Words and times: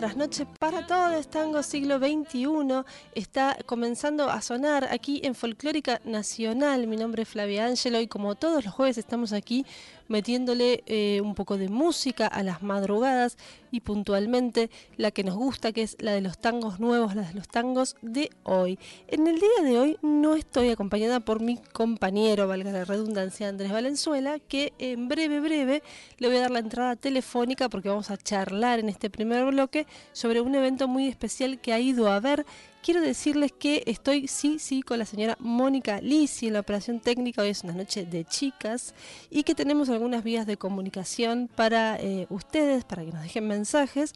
Trasnoches 0.00 0.46
para 0.58 0.86
todos. 0.86 1.28
Tango 1.28 1.62
siglo 1.62 1.98
XXI 1.98 2.86
está 3.14 3.58
comenzando 3.66 4.30
a 4.30 4.40
sonar 4.40 4.88
aquí 4.90 5.20
en 5.24 5.34
Folclórica 5.34 6.00
Nacional. 6.06 6.86
Mi 6.86 6.96
nombre 6.96 7.24
es 7.24 7.28
Flavia 7.28 7.66
Ángelo 7.66 8.00
y 8.00 8.06
como 8.06 8.34
todos 8.34 8.64
los 8.64 8.72
jueves 8.72 8.96
estamos 8.96 9.34
aquí 9.34 9.66
metiéndole 10.10 10.82
eh, 10.86 11.20
un 11.22 11.34
poco 11.34 11.56
de 11.56 11.68
música 11.68 12.26
a 12.26 12.42
las 12.42 12.62
madrugadas 12.62 13.38
y 13.70 13.80
puntualmente 13.80 14.68
la 14.96 15.12
que 15.12 15.22
nos 15.22 15.36
gusta, 15.36 15.70
que 15.72 15.82
es 15.82 15.96
la 16.00 16.12
de 16.12 16.20
los 16.20 16.38
tangos 16.38 16.80
nuevos, 16.80 17.14
la 17.14 17.22
de 17.22 17.34
los 17.34 17.46
tangos 17.46 17.94
de 18.02 18.28
hoy. 18.42 18.78
En 19.06 19.28
el 19.28 19.38
día 19.38 19.62
de 19.62 19.78
hoy 19.78 19.98
no 20.02 20.34
estoy 20.34 20.70
acompañada 20.70 21.20
por 21.20 21.40
mi 21.40 21.58
compañero, 21.58 22.48
valga 22.48 22.72
la 22.72 22.84
redundancia, 22.84 23.48
Andrés 23.48 23.70
Valenzuela, 23.70 24.40
que 24.40 24.72
en 24.78 25.06
breve, 25.08 25.38
breve 25.38 25.82
le 26.18 26.26
voy 26.26 26.38
a 26.38 26.40
dar 26.40 26.50
la 26.50 26.58
entrada 26.58 26.96
telefónica 26.96 27.68
porque 27.68 27.88
vamos 27.88 28.10
a 28.10 28.16
charlar 28.16 28.80
en 28.80 28.88
este 28.88 29.10
primer 29.10 29.44
bloque 29.46 29.86
sobre 30.12 30.40
un 30.40 30.56
evento 30.56 30.88
muy 30.88 31.06
especial 31.06 31.60
que 31.60 31.72
ha 31.72 31.78
ido 31.78 32.10
a 32.10 32.18
ver 32.18 32.44
Quiero 32.82 33.02
decirles 33.02 33.52
que 33.52 33.82
estoy, 33.86 34.26
sí, 34.26 34.58
sí, 34.58 34.80
con 34.80 34.98
la 34.98 35.04
señora 35.04 35.36
Mónica 35.38 36.00
Lisi 36.00 36.46
en 36.46 36.54
la 36.54 36.60
operación 36.60 36.98
técnica. 36.98 37.42
Hoy 37.42 37.50
es 37.50 37.62
una 37.62 37.74
noche 37.74 38.06
de 38.06 38.24
chicas 38.24 38.94
y 39.28 39.42
que 39.42 39.54
tenemos 39.54 39.90
algunas 39.90 40.24
vías 40.24 40.46
de 40.46 40.56
comunicación 40.56 41.50
para 41.54 42.00
eh, 42.00 42.26
ustedes, 42.30 42.84
para 42.84 43.04
que 43.04 43.12
nos 43.12 43.22
dejen 43.22 43.46
mensajes. 43.46 44.14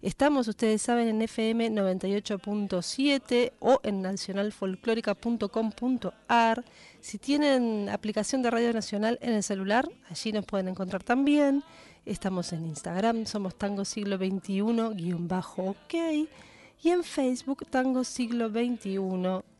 Estamos, 0.00 0.48
ustedes 0.48 0.80
saben, 0.80 1.08
en 1.08 1.20
FM 1.20 1.72
98.7 1.72 3.52
o 3.60 3.80
en 3.82 4.00
nacionalfolclórica.com.ar. 4.00 6.64
Si 7.02 7.18
tienen 7.18 7.90
aplicación 7.90 8.40
de 8.40 8.50
Radio 8.50 8.72
Nacional 8.72 9.18
en 9.20 9.34
el 9.34 9.42
celular, 9.42 9.86
allí 10.08 10.32
nos 10.32 10.46
pueden 10.46 10.68
encontrar 10.68 11.02
también. 11.02 11.62
Estamos 12.06 12.54
en 12.54 12.64
Instagram, 12.64 13.26
somos 13.26 13.56
Tango 13.56 13.84
Siglo 13.84 14.16
XXI-OK. 14.16 15.94
Y 16.82 16.90
en 16.90 17.02
Facebook, 17.02 17.66
Tango 17.68 18.04
Siglo 18.04 18.48
XXI. 18.50 18.98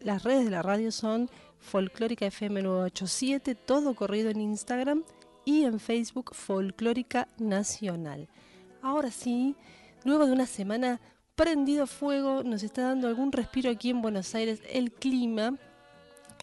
Las 0.00 0.22
redes 0.22 0.44
de 0.44 0.50
la 0.50 0.62
radio 0.62 0.92
son 0.92 1.30
Folclórica 1.58 2.26
FM 2.26 2.62
987, 2.62 3.54
todo 3.54 3.94
corrido 3.94 4.30
en 4.30 4.40
Instagram 4.40 5.02
y 5.44 5.64
en 5.64 5.80
Facebook 5.80 6.34
Folclórica 6.34 7.28
Nacional. 7.38 8.28
Ahora 8.82 9.10
sí, 9.10 9.56
luego 10.04 10.26
de 10.26 10.32
una 10.32 10.46
semana 10.46 11.00
prendido 11.34 11.86
fuego, 11.86 12.42
nos 12.42 12.62
está 12.62 12.82
dando 12.82 13.08
algún 13.08 13.32
respiro 13.32 13.70
aquí 13.70 13.90
en 13.90 14.02
Buenos 14.02 14.34
Aires 14.34 14.60
el 14.70 14.92
clima 14.92 15.54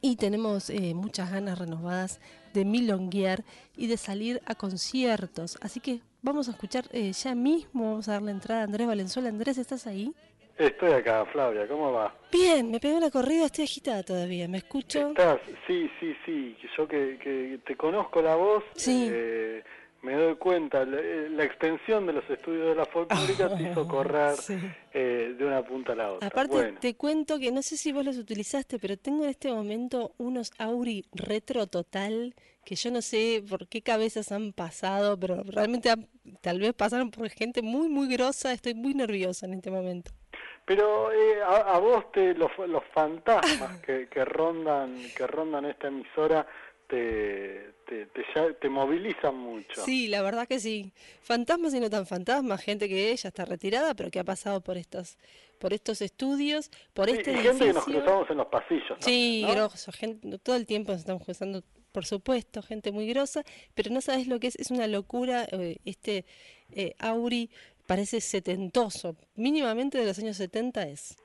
y 0.02 0.18
tenemos 0.18 0.70
eh, 0.70 0.94
muchas 0.94 1.32
ganas 1.32 1.58
renovadas 1.58 2.20
de 2.54 2.66
milonguear 2.66 3.44
y 3.76 3.88
de 3.88 3.98
salir 3.98 4.42
a 4.46 4.56
conciertos. 4.56 5.58
Así 5.62 5.80
que 5.80 6.02
vamos 6.22 6.48
a 6.48 6.52
escuchar 6.52 6.88
eh, 6.92 7.12
ya 7.14 7.34
mismo, 7.36 7.92
vamos 7.92 8.08
a 8.08 8.14
darle 8.14 8.32
entrada 8.32 8.62
a 8.62 8.64
Andrés 8.66 8.88
Valenzuela. 8.88 9.30
Andrés, 9.30 9.58
¿estás 9.58 9.88
ahí? 9.88 10.14
Estoy 10.58 10.92
acá, 10.94 11.26
Flavia, 11.32 11.68
¿cómo 11.68 11.92
va? 11.92 12.16
Bien, 12.32 12.70
me 12.70 12.80
pegué 12.80 12.94
una 12.96 13.10
corrida, 13.10 13.46
estoy 13.46 13.64
agitada 13.66 14.04
todavía, 14.04 14.48
¿me 14.48 14.60
escucho? 14.60 15.10
¿Estás? 15.10 15.40
Sí, 15.68 15.90
sí, 16.00 16.16
sí, 16.26 16.56
yo 16.78 16.88
que, 16.88 17.18
que 17.22 17.60
te 17.66 17.76
conozco 17.76 18.22
la 18.22 18.36
voz, 18.36 18.64
Sí. 18.76 19.08
eh, 19.12 19.64
me 20.04 20.14
doy 20.14 20.36
cuenta, 20.36 20.86
la, 20.86 21.02
la 21.02 21.44
extensión 21.44 22.06
de 22.06 22.14
los 22.14 22.30
estudios 22.30 22.68
de 22.68 22.76
la 22.76 22.86
folclórica 22.86 23.56
te 23.58 23.64
hizo 23.72 23.88
correr 23.88 24.36
Sí. 24.36 24.58
eh, 24.94 25.34
de 25.38 25.46
una 25.46 25.64
punta 25.66 25.94
a 25.94 25.96
la 25.96 26.12
otra. 26.14 26.28
Aparte, 26.28 26.54
bueno, 26.56 26.80
te 26.80 26.96
cuento 26.96 27.40
que 27.40 27.52
no 27.52 27.64
sé 27.64 27.76
si 27.78 27.92
vos 27.92 28.06
los 28.06 28.18
utilizaste, 28.18 28.78
pero 28.78 28.96
tengo 28.96 29.24
en 29.24 29.32
este 29.32 29.52
momento 29.52 30.14
unos 30.20 30.52
Auri 30.60 31.04
retro 31.14 31.66
total 31.66 32.36
que 32.64 32.76
yo 32.76 32.92
no 32.92 33.02
sé 33.02 33.44
por 33.50 33.68
qué 33.68 33.82
cabezas 33.82 34.32
han 34.32 34.54
pasado, 34.54 35.20
pero 35.20 35.42
realmente 35.44 35.90
han- 35.90 36.08
tal 36.42 36.60
vez 36.60 36.74
pasaron 36.74 37.10
por 37.12 37.28
gente 37.30 37.62
muy, 37.64 37.88
muy 37.90 38.08
grosa. 38.08 38.54
Estoy 38.54 38.76
muy 38.76 38.94
nerviosa 38.94 39.46
en 39.48 39.54
este 39.56 39.72
momento. 39.72 40.12
Pero 40.66 41.12
eh, 41.12 41.42
a, 41.42 41.76
a 41.76 41.80
vos 41.80 42.12
te, 42.12 42.34
los, 42.36 42.52
los 42.68 42.84
fantasmas 42.94 43.82
que, 43.86 44.08
que 44.08 44.26
rondan 44.26 45.12
que 45.16 45.28
rondan 45.28 45.66
esta 45.66 45.88
emisora 45.88 46.46
te, 46.88 47.74
te, 47.88 48.06
te, 48.08 48.26
ya- 48.36 48.54
te 48.54 48.70
movilizan 48.70 49.36
mucho. 49.36 49.84
Sí, 49.86 50.08
la 50.08 50.22
verdad 50.22 50.48
que 50.48 50.60
sí. 50.60 50.92
Fantasmas 51.22 51.74
y 51.74 51.80
no 51.80 51.90
tan 51.90 52.06
fantasmas, 52.06 52.62
gente 52.62 52.88
que 52.88 53.16
ya 53.16 53.30
está 53.30 53.46
retirada, 53.46 53.96
pero 53.96 54.12
que 54.12 54.20
ha 54.20 54.24
pasado 54.24 54.62
por 54.62 54.78
estos, 54.78 55.18
por 55.60 55.74
estos 55.74 56.02
estudios, 56.02 56.70
por 56.94 57.10
Sí, 57.10 57.16
este 57.18 57.32
y 57.32 57.36
gente 57.38 57.66
que 57.68 57.74
nos 57.74 57.84
edificio. 57.88 58.02
cruzamos 58.04 58.30
en 58.30 58.38
los 58.38 58.48
pasillos. 58.48 58.98
Sí, 59.00 59.44
¿no? 59.48 59.54
grosso, 59.54 59.92
gente, 59.92 60.38
todo 60.40 60.56
el 60.56 60.66
tiempo 60.68 60.92
nos 60.92 61.02
estamos 61.02 61.24
cruzando, 61.24 61.64
por 61.92 62.06
supuesto, 62.06 62.62
gente 62.62 62.92
muy 62.92 63.08
grosa, 63.08 63.44
pero 63.74 63.90
no 63.92 64.02
sabes 64.02 64.28
lo 64.28 64.40
que 64.40 64.48
es, 64.48 64.56
es 64.58 64.70
una 64.70 64.88
locura, 64.88 65.46
eh, 65.52 65.78
este 65.86 66.26
eh, 66.76 66.96
Auri 67.00 67.50
parece 67.86 68.22
setentoso, 68.22 69.16
mínimamente 69.36 69.98
de 69.98 70.06
los 70.06 70.20
años 70.20 70.38
70 70.38 70.88
es. 70.90 71.16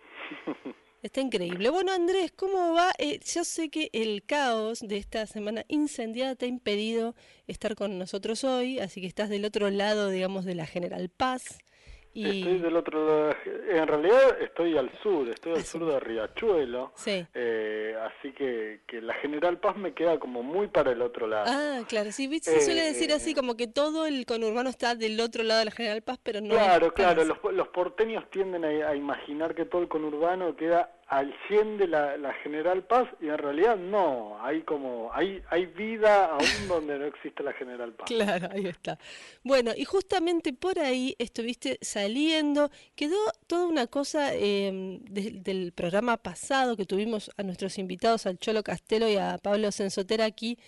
Está 1.00 1.20
increíble. 1.20 1.70
Bueno, 1.70 1.92
Andrés, 1.92 2.32
¿cómo 2.32 2.74
va? 2.74 2.92
Eh, 2.98 3.20
yo 3.32 3.44
sé 3.44 3.70
que 3.70 3.88
el 3.92 4.24
caos 4.24 4.80
de 4.80 4.96
esta 4.96 5.26
semana 5.26 5.64
incendiada 5.68 6.34
te 6.34 6.46
ha 6.46 6.48
impedido 6.48 7.14
estar 7.46 7.76
con 7.76 7.98
nosotros 7.98 8.42
hoy, 8.42 8.80
así 8.80 9.00
que 9.00 9.06
estás 9.06 9.28
del 9.28 9.44
otro 9.44 9.70
lado, 9.70 10.10
digamos, 10.10 10.44
de 10.44 10.56
la 10.56 10.66
General 10.66 11.08
Paz. 11.08 11.60
Y... 12.14 12.40
Estoy 12.40 12.58
del 12.58 12.76
otro 12.76 13.06
lado. 13.06 13.36
En 13.70 13.86
realidad 13.86 14.40
estoy 14.40 14.76
al 14.76 14.90
sur, 15.02 15.28
estoy 15.28 15.52
al 15.54 15.64
sur 15.64 15.84
de 15.86 16.00
Riachuelo. 16.00 16.92
Sí. 16.96 17.24
eh, 17.34 17.94
así 18.02 18.32
que, 18.32 18.80
que 18.86 19.00
la 19.00 19.14
General 19.14 19.58
Paz 19.58 19.76
me 19.76 19.92
queda 19.94 20.18
como 20.18 20.42
muy 20.42 20.66
para 20.68 20.90
el 20.92 21.02
otro 21.02 21.26
lado. 21.26 21.44
Ah, 21.48 21.84
claro, 21.86 22.10
sí, 22.10 22.26
¿viste? 22.26 22.50
se 22.50 22.60
suele 22.62 22.82
Eh, 22.82 22.92
decir 22.92 23.12
así, 23.12 23.34
como 23.34 23.56
que 23.56 23.66
todo 23.68 24.06
el 24.06 24.26
conurbano 24.26 24.68
está 24.70 24.94
del 24.94 25.20
otro 25.20 25.42
lado 25.44 25.60
de 25.60 25.66
la 25.66 25.70
General 25.70 26.02
Paz, 26.02 26.18
pero 26.22 26.40
no 26.40 26.48
claro, 26.54 26.86
es 26.86 26.92
claro. 26.92 27.24
Los, 27.24 27.38
los 27.52 27.68
porteños 27.68 28.28
tienden 28.30 28.64
a, 28.64 28.88
a 28.88 28.96
imaginar 28.96 29.54
que 29.54 29.64
todo 29.64 29.82
el 29.82 29.88
conurbano 29.88 30.56
queda 30.56 30.90
al 31.08 31.34
100 31.48 31.78
de 31.78 31.88
la, 31.88 32.18
la 32.18 32.34
General 32.34 32.84
Paz 32.84 33.08
y 33.20 33.28
en 33.28 33.38
realidad 33.38 33.76
no. 33.76 34.38
Hay 34.42 34.62
como 34.62 35.10
hay 35.12 35.42
hay 35.48 35.64
vida 35.66 36.26
aún 36.26 36.46
donde 36.68 36.98
no 36.98 37.06
existe 37.06 37.42
la 37.42 37.54
General 37.54 37.92
Paz. 37.92 38.06
Claro, 38.06 38.48
ahí 38.52 38.66
está. 38.66 38.98
Bueno, 39.42 39.72
y 39.74 39.84
justamente 39.84 40.52
por 40.52 40.78
ahí 40.78 41.16
estuviste 41.18 41.78
saliendo. 41.80 42.70
Quedó 42.94 43.16
toda 43.46 43.66
una 43.66 43.86
cosa 43.86 44.34
em, 44.34 45.00
del 45.04 45.72
programa 45.72 46.18
pasado 46.18 46.76
que 46.76 46.84
tuvimos 46.84 47.30
a 47.38 47.42
nuestros 47.42 47.78
invitados, 47.78 48.26
al 48.26 48.38
Cholo 48.38 48.62
Castelo 48.62 49.08
y 49.08 49.16
a 49.16 49.38
Pablo 49.42 49.72
Sensotera 49.72 50.26
aquí 50.26 50.58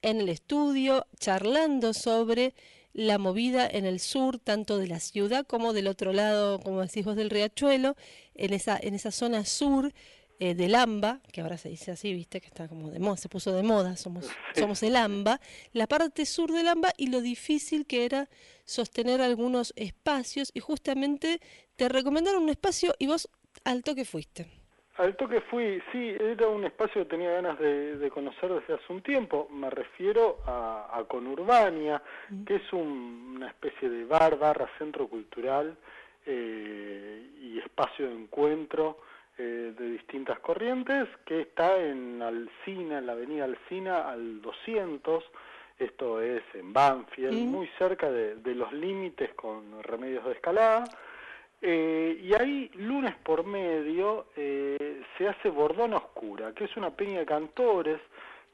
en 0.00 0.20
el 0.20 0.28
estudio, 0.28 1.06
charlando 1.18 1.92
sobre 1.92 2.54
la 2.98 3.16
movida 3.16 3.64
en 3.70 3.86
el 3.86 4.00
sur, 4.00 4.40
tanto 4.40 4.76
de 4.76 4.88
la 4.88 4.98
ciudad 4.98 5.46
como 5.46 5.72
del 5.72 5.86
otro 5.86 6.12
lado, 6.12 6.58
como 6.58 6.80
decís 6.80 7.04
vos, 7.04 7.14
del 7.14 7.30
riachuelo, 7.30 7.94
en 8.34 8.52
esa, 8.52 8.76
en 8.82 8.92
esa 8.92 9.12
zona 9.12 9.44
sur 9.44 9.92
eh, 10.40 10.56
del 10.56 10.74
AMBA, 10.74 11.20
que 11.32 11.40
ahora 11.40 11.58
se 11.58 11.68
dice 11.68 11.92
así, 11.92 12.12
viste, 12.12 12.40
que 12.40 12.48
está 12.48 12.66
como 12.66 12.90
de 12.90 12.98
moda, 12.98 13.16
se 13.16 13.28
puso 13.28 13.52
de 13.52 13.62
moda, 13.62 13.96
somos, 13.96 14.26
somos 14.52 14.82
el 14.82 14.96
AMBA, 14.96 15.40
la 15.72 15.86
parte 15.86 16.26
sur 16.26 16.50
del 16.50 16.66
AMBA 16.66 16.92
y 16.96 17.06
lo 17.06 17.20
difícil 17.20 17.86
que 17.86 18.04
era 18.04 18.28
sostener 18.64 19.20
algunos 19.20 19.72
espacios 19.76 20.50
y 20.52 20.58
justamente 20.58 21.40
te 21.76 21.88
recomendaron 21.88 22.42
un 22.42 22.48
espacio 22.48 22.96
y 22.98 23.06
vos 23.06 23.30
al 23.62 23.84
toque 23.84 24.04
fuiste. 24.04 24.57
Al 24.98 25.14
toque 25.14 25.40
fui, 25.42 25.80
sí, 25.92 26.12
era 26.18 26.48
un 26.48 26.64
espacio 26.64 27.02
que 27.02 27.10
tenía 27.10 27.30
ganas 27.30 27.56
de, 27.60 28.10
conocer 28.12 28.52
desde 28.52 28.74
hace 28.74 28.92
un 28.92 29.00
tiempo. 29.00 29.48
Me 29.52 29.70
refiero 29.70 30.38
a, 30.44 31.04
Conurbania, 31.06 32.02
que 32.44 32.56
es 32.56 32.72
una 32.72 33.46
especie 33.46 33.88
de 33.88 34.04
bar, 34.04 34.36
barra, 34.36 34.68
centro 34.76 35.06
cultural 35.06 35.76
eh, 36.26 37.30
y 37.40 37.60
espacio 37.60 38.08
de 38.08 38.14
encuentro 38.14 38.98
eh, 39.38 39.72
de 39.78 39.90
distintas 39.92 40.40
corrientes, 40.40 41.08
que 41.24 41.42
está 41.42 41.76
en 41.78 42.20
Alcina, 42.20 42.98
en 42.98 43.06
la 43.06 43.12
avenida 43.12 43.44
Alcina, 43.44 44.10
al 44.10 44.42
200. 44.42 45.24
Esto 45.78 46.20
es 46.20 46.42
en 46.54 46.72
Banfield, 46.72 47.46
muy 47.46 47.68
cerca 47.78 48.10
de 48.10 48.54
los 48.56 48.72
límites 48.72 49.32
con 49.34 49.80
remedios 49.84 50.24
de 50.24 50.32
escalada. 50.32 50.82
Eh, 51.60 52.20
y 52.22 52.34
ahí, 52.34 52.70
lunes 52.74 53.14
por 53.16 53.44
medio, 53.44 54.26
eh, 54.36 55.02
se 55.16 55.28
hace 55.28 55.50
Bordona 55.50 55.96
Oscura, 55.96 56.52
que 56.52 56.64
es 56.64 56.76
una 56.76 56.90
peña 56.90 57.20
de 57.20 57.26
cantores 57.26 58.00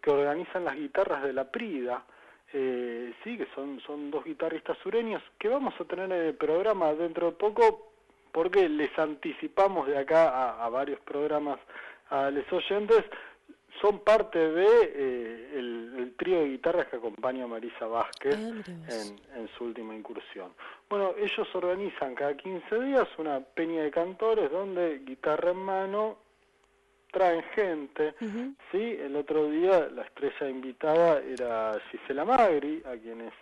que 0.01 0.11
organizan 0.11 0.65
las 0.65 0.77
guitarras 0.77 1.23
de 1.23 1.33
la 1.33 1.51
Prida, 1.51 2.05
eh, 2.53 3.13
sí, 3.23 3.37
que 3.37 3.47
son, 3.55 3.81
son 3.81 4.11
dos 4.11 4.25
guitarristas 4.25 4.79
sureños, 4.79 5.23
que 5.39 5.49
vamos 5.49 5.75
a 5.79 5.85
tener 5.85 6.11
en 6.11 6.27
el 6.29 6.35
programa 6.35 6.95
dentro 6.95 7.27
de 7.27 7.37
poco, 7.37 7.93
porque 8.33 8.69
les 8.69 8.97
anticipamos 8.99 9.87
de 9.87 9.99
acá 9.99 10.65
a 10.65 10.69
varios 10.69 11.01
programas 11.01 11.59
a 12.11 12.31
los 12.31 12.51
oyentes, 12.53 13.05
son 13.81 14.01
parte 14.01 14.39
de 14.39 14.67
eh, 14.83 15.51
el, 15.57 16.15
trío 16.17 16.41
de 16.41 16.51
guitarras 16.51 16.87
que 16.89 16.97
acompaña 16.97 17.45
a 17.45 17.49
Marisa 17.49 17.87
Vázquez 17.87 18.37
ah, 18.37 19.37
en, 19.37 19.49
su 19.59 19.65
última 19.65 19.95
incursión. 19.95 20.53
Bueno, 20.89 21.15
ellos 21.19 21.49
organizan 21.55 22.15
cada 22.15 22.37
15 22.37 22.81
días 22.81 23.09
una 23.19 23.41
peña 23.41 23.83
de 23.83 23.91
cantores 23.91 24.51
donde 24.51 25.01
guitarra 25.01 25.51
en 25.51 25.57
mano 25.57 26.19
traen 27.11 27.43
gente, 27.55 28.15
¿sí? 28.73 28.99
El 29.01 29.15
otro 29.17 29.49
día 29.49 29.89
la 29.89 30.03
estrella 30.03 30.49
invitada 30.49 31.21
era 31.23 31.73
Gisela 31.91 32.25
Magri, 32.25 32.83
a, 32.85 32.97
quienes, 32.97 33.33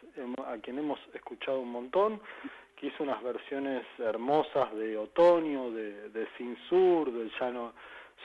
a 0.46 0.58
quien 0.58 0.78
hemos 0.78 1.00
escuchado 1.14 1.60
un 1.60 1.72
montón, 1.72 2.20
que 2.76 2.88
hizo 2.88 3.02
unas 3.02 3.22
versiones 3.22 3.84
hermosas 3.98 4.74
de 4.74 4.98
Otoño, 4.98 5.70
de, 5.70 6.10
de 6.10 6.28
Sin 6.36 6.56
Sur, 6.68 7.12
del 7.12 7.32
Llano 7.40 7.72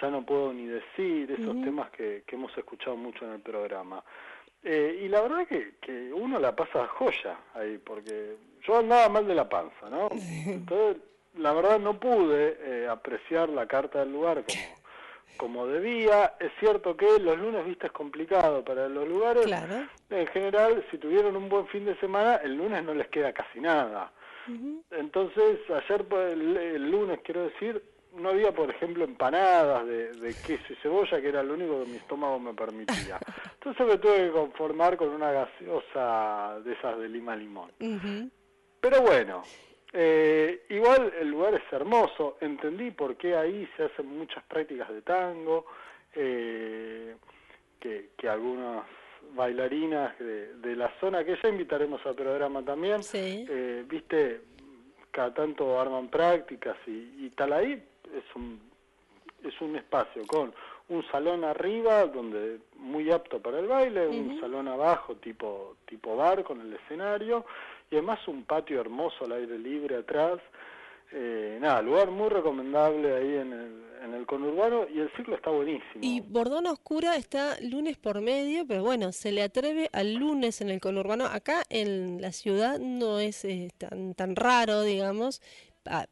ya 0.01 0.09
no 0.09 0.25
puedo 0.25 0.53
ni 0.53 0.65
decir, 0.65 1.31
esos 1.31 1.61
temas 1.61 1.89
que, 1.91 2.23
que, 2.25 2.35
hemos 2.35 2.55
escuchado 2.57 2.95
mucho 2.95 3.25
en 3.25 3.33
el 3.33 3.39
programa. 3.39 4.03
Eh, 4.63 5.01
y 5.03 5.07
la 5.07 5.21
verdad 5.21 5.47
que, 5.47 5.75
que 5.79 6.11
uno 6.13 6.39
la 6.39 6.55
pasa 6.55 6.87
joya 6.87 7.37
ahí, 7.53 7.77
porque 7.77 8.35
yo 8.63 8.77
andaba 8.77 9.09
mal 9.09 9.27
de 9.27 9.35
la 9.35 9.47
panza, 9.47 9.89
¿no? 9.89 10.09
Entonces, 10.45 11.01
la 11.35 11.53
verdad 11.53 11.79
no 11.79 11.99
pude 11.99 12.57
eh, 12.59 12.87
apreciar 12.87 13.49
la 13.49 13.67
carta 13.67 13.99
del 13.99 14.11
lugar 14.11 14.43
como, 14.43 14.77
como 15.37 15.67
debía. 15.67 16.33
Es 16.39 16.51
cierto 16.59 16.97
que 16.97 17.19
los 17.19 17.37
lunes, 17.37 17.65
viste, 17.65 17.87
es 17.87 17.93
complicado 17.93 18.63
para 18.63 18.89
los 18.89 19.07
lugares. 19.07 19.45
Claro. 19.45 19.87
En 20.09 20.27
general, 20.27 20.83
si 20.91 20.97
tuvieron 20.97 21.35
un 21.35 21.49
buen 21.49 21.67
fin 21.67 21.85
de 21.85 21.97
semana, 21.99 22.37
el 22.37 22.55
lunes 22.55 22.83
no 22.83 22.93
les 22.93 23.07
queda 23.09 23.33
casi 23.33 23.59
nada. 23.59 24.11
Entonces, 24.91 25.59
ayer, 25.69 26.05
pues, 26.05 26.31
el 26.31 26.89
lunes, 26.89 27.19
quiero 27.21 27.43
decir, 27.43 27.83
no 28.17 28.29
había, 28.29 28.51
por 28.51 28.69
ejemplo, 28.69 29.03
empanadas 29.03 29.85
de, 29.87 30.35
queso 30.45 30.73
y 30.73 30.75
cebolla, 30.77 31.21
que 31.21 31.29
era 31.29 31.43
lo 31.43 31.53
único 31.53 31.83
que 31.83 31.89
mi 31.89 31.97
estómago 31.97 32.39
me 32.39 32.53
permitía. 32.53 33.19
Entonces 33.53 33.87
me 33.87 33.97
tuve 33.97 34.27
que 34.27 34.31
conformar 34.31 34.97
con 34.97 35.09
una 35.09 35.31
gaseosa 35.31 36.59
de 36.63 36.73
esas 36.73 36.97
de 36.99 37.09
lima 37.09 37.35
limón. 37.35 37.71
Pero 38.79 39.01
bueno, 39.01 39.43
eh, 39.93 40.65
igual 40.69 41.13
el 41.19 41.29
lugar 41.29 41.55
es 41.55 41.73
hermoso, 41.73 42.37
entendí 42.41 42.91
por 42.91 43.15
qué 43.15 43.35
ahí 43.35 43.67
se 43.75 43.83
hacen 43.83 44.05
muchas 44.05 44.43
prácticas 44.45 44.89
de 44.89 45.01
tango, 45.01 45.65
eh, 46.13 47.15
que, 47.79 48.09
que 48.17 48.29
algunas 48.29 48.85
bailarinas 49.33 50.17
de, 50.19 50.75
la 50.75 50.91
zona, 50.99 51.23
que 51.23 51.37
ya 51.41 51.49
invitaremos 51.49 52.05
al 52.05 52.15
programa 52.15 52.63
también, 52.63 53.01
eh, 53.13 53.83
viste, 53.87 54.41
cada 55.11 55.33
tanto 55.33 55.79
arman 55.79 56.09
prácticas 56.09 56.77
y, 56.85 57.25
y 57.25 57.31
tal 57.35 57.53
ahí, 57.53 57.83
es 58.15 58.35
un, 58.35 58.59
es 59.43 59.59
un 59.61 59.75
espacio 59.75 60.25
con 60.27 60.53
un 60.89 61.05
salón 61.11 61.43
arriba 61.43 62.05
donde 62.05 62.59
muy 62.77 63.11
apto 63.11 63.41
para 63.41 63.59
el 63.59 63.67
baile, 63.67 64.07
un 64.07 64.39
salón 64.39 64.67
abajo 64.67 65.15
tipo 65.15 65.75
tipo 65.85 66.15
bar 66.15 66.43
con 66.43 66.61
el 66.61 66.73
escenario 66.73 67.45
y 67.91 67.95
además 67.95 68.25
un 68.27 68.43
patio 68.43 68.79
hermoso 68.79 69.25
al 69.25 69.33
aire 69.33 69.57
libre 69.57 69.97
atrás. 69.97 70.39
Eh, 71.11 71.57
nada, 71.61 71.81
lugar 71.81 72.11
muy 72.11 72.27
recomendable 72.27 73.15
ahí 73.15 73.35
en 73.35 73.53
el, 73.53 73.83
en 74.03 74.13
el 74.13 74.25
conurbano 74.25 74.87
y 74.93 74.99
el 74.99 75.09
ciclo 75.15 75.35
está 75.35 75.49
buenísimo. 75.49 76.01
Y 76.01 76.19
Bordón 76.19 76.67
Oscura 76.67 77.15
está 77.15 77.57
lunes 77.61 77.97
por 77.97 78.19
medio, 78.19 78.65
pero 78.67 78.83
bueno, 78.83 79.13
se 79.13 79.31
le 79.31 79.41
atreve 79.41 79.89
al 79.93 80.15
lunes 80.15 80.59
en 80.59 80.69
el 80.69 80.81
conurbano. 80.81 81.25
Acá 81.25 81.63
en 81.69 82.21
la 82.21 82.33
ciudad 82.33 82.79
no 82.79 83.19
es 83.19 83.45
eh, 83.45 83.69
tan, 83.77 84.15
tan 84.15 84.35
raro, 84.35 84.81
digamos, 84.81 85.41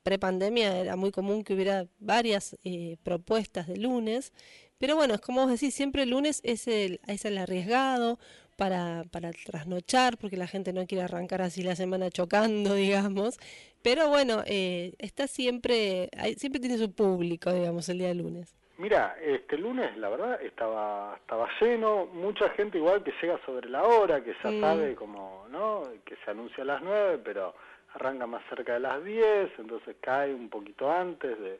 prepandemia 0.04 0.77
era 0.77 0.95
muy 0.95 1.12
común 1.12 1.44
que 1.44 1.54
hubiera 1.54 1.86
varias 2.00 2.57
eh, 2.63 2.98
propuestas 3.04 3.68
de 3.68 3.77
lunes, 3.77 4.33
pero 4.77 4.95
bueno, 4.95 5.13
es 5.13 5.22
como 5.22 5.42
vos 5.42 5.51
decís, 5.51 5.74
siempre 5.74 6.04
el 6.04 6.10
lunes 6.10 6.42
es 6.44 6.68
el, 6.68 7.00
es 7.07 7.25
el 7.25 7.38
arriesgado 7.38 8.19
para, 8.57 9.04
para 9.12 9.31
trasnochar, 9.31 10.18
porque 10.18 10.38
la 10.38 10.48
gente 10.48 10.74
no 10.74 10.86
quiere 10.86 11.04
arrancar 11.04 11.42
así 11.42 11.63
la 11.63 11.75
semana 11.75 12.10
chocando, 12.10 12.74
digamos, 12.75 13.38
pero 13.81 14.10
bueno, 14.10 14.44
eh, 14.45 14.94
está 15.00 15.27
siempre, 15.27 16.10
siempre 16.38 16.60
tiene 16.60 16.77
su 16.77 16.94
público, 16.94 17.54
digamos, 17.54 17.88
el 17.89 18.00
día 18.00 18.07
de 18.10 18.16
lunes. 18.16 18.56
Mira, 18.77 19.16
este 19.22 19.57
lunes 19.57 19.96
la 19.98 20.10
verdad 20.10 20.41
estaba 20.41 21.15
estaba 21.22 21.48
lleno, 21.62 22.08
mucha 22.08 22.50
gente 22.51 22.77
igual 22.77 23.03
que 23.03 23.13
llega 23.22 23.39
sobre 23.46 23.70
la 23.70 23.84
hora, 23.84 24.22
que 24.22 24.36
ya 24.44 24.51
mm. 24.51 24.60
sabe 24.60 24.96
como, 24.96 25.46
¿no? 25.50 25.84
Que 26.03 26.17
se 26.25 26.32
anuncia 26.32 26.63
a 26.63 26.67
las 26.67 26.82
nueve, 26.82 27.22
pero 27.24 27.55
arranca 27.96 28.28
más 28.28 28.44
cerca 28.50 28.74
de 28.74 28.82
las 28.82 29.04
10, 29.04 29.52
entonces 29.58 29.96
cae 30.02 30.34
un 30.34 30.50
poquito 30.50 30.92
antes 30.92 31.40
de, 31.40 31.60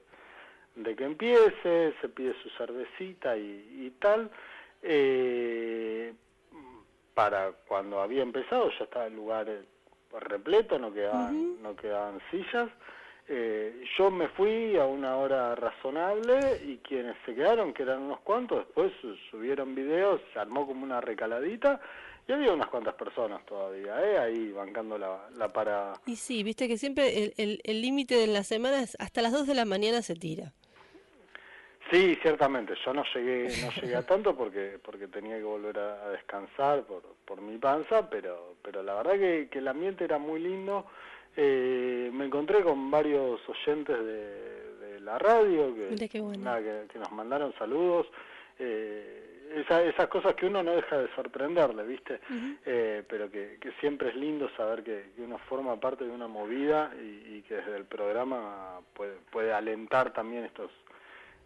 de 0.76 0.96
que 0.96 1.06
empiece, 1.06 1.94
se 2.00 2.10
pide 2.10 2.34
su 2.44 2.50
cervecita 2.52 3.38
y, 3.38 3.94
tal. 4.00 4.30
Eh, 4.82 6.14
para 7.14 7.54
cuando 7.68 8.02
había 8.02 8.22
empezado 8.22 8.70
ya 8.78 8.84
estaba 8.84 9.08
el 9.08 9.16
lugar 9.16 9.48
eh, 9.50 9.64
repleto, 10.20 10.78
no 10.78 10.94
quedaban, 10.94 11.62
no 11.64 11.76
quedaban 11.76 12.20
sillas. 12.30 12.70
Eh, 13.28 13.84
yo 13.98 14.12
me 14.12 14.28
fui 14.28 14.78
a 14.78 14.86
una 14.86 15.18
hora 15.18 15.56
razonable 15.56 16.62
y 16.64 16.78
quienes 16.78 17.16
se 17.26 17.34
quedaron, 17.34 17.74
que 17.74 17.84
eran 17.84 18.04
unos 18.04 18.20
cuantos, 18.20 18.60
después 18.66 18.92
subieron 19.32 19.74
videos, 19.74 20.22
se 20.32 20.40
armó 20.40 20.68
como 20.68 20.84
una 20.84 21.02
recaladita 21.02 21.82
y 22.28 22.32
había 22.32 22.54
unas 22.54 22.68
cuantas 22.68 22.96
personas 22.96 23.46
todavía, 23.46 24.04
¿eh? 24.04 24.18
ahí 24.18 24.52
bancando 24.52 24.98
la, 24.98 25.30
la 25.38 25.54
parada. 25.54 25.94
Y 26.06 26.16
sí, 26.16 26.44
viste 26.44 26.68
que 26.68 26.78
siempre 26.78 27.34
el 27.38 27.82
límite 27.82 28.16
el, 28.16 28.28
de 28.28 28.34
la 28.34 28.44
semana 28.44 28.82
es 28.82 28.96
hasta 29.00 29.22
las 29.22 29.32
2 29.32 29.48
de 29.48 29.54
la 29.56 29.66
mañana 29.66 30.02
se 30.02 30.16
tira. 30.16 30.54
Sí, 31.92 32.18
ciertamente. 32.22 32.74
Yo 32.84 32.94
no 32.94 33.04
llegué, 33.14 33.48
no 33.62 33.70
llegué 33.82 33.96
a 33.96 34.06
tanto 34.06 34.36
porque 34.36 34.80
porque 34.84 35.08
tenía 35.08 35.38
que 35.38 35.44
volver 35.44 35.78
a, 35.78 36.10
descansar 36.10 36.84
por, 36.84 37.04
por 37.26 37.42
mi 37.42 37.58
panza, 37.58 38.10
pero 38.10 38.56
pero 38.64 38.82
la 38.82 38.96
verdad 38.96 39.14
que, 39.14 39.50
que 39.52 39.60
el 39.60 39.68
ambiente 39.68 40.04
era 40.04 40.18
muy 40.18 40.40
lindo. 40.40 40.88
Eh, 41.38 42.10
me 42.14 42.26
encontré 42.26 42.64
con 42.64 42.90
varios 42.90 43.40
oyentes 43.48 43.98
de, 43.98 44.76
de 44.80 45.00
la 45.02 45.20
radio 45.20 45.76
que, 45.76 45.96
que, 45.96 46.10
que, 46.10 47.00
nos 47.00 47.12
mandaron 47.12 47.54
saludos. 47.60 48.08
Eh, 48.58 49.25
esas 49.54 50.08
cosas 50.08 50.36
que 50.36 50.46
uno 50.46 50.64
no 50.64 50.76
deja 50.76 50.98
de 50.98 51.14
sorprenderle, 51.16 51.84
¿viste? 51.84 52.20
eh, 52.66 53.04
pero 53.08 53.30
que, 53.30 53.58
que, 53.60 53.72
siempre 53.80 54.10
es 54.10 54.16
lindo 54.16 54.50
saber 54.58 54.84
que, 54.84 55.06
uno 55.18 55.38
forma 55.50 55.80
parte 55.80 56.04
de 56.04 56.12
una 56.12 56.28
movida 56.28 56.92
y, 56.96 57.36
y, 57.36 57.44
que 57.48 57.56
desde 57.56 57.78
el 57.78 57.86
programa 57.86 58.80
puede, 58.94 59.16
puede 59.32 59.54
alentar 59.54 60.14
también 60.14 60.46
estos 60.46 60.72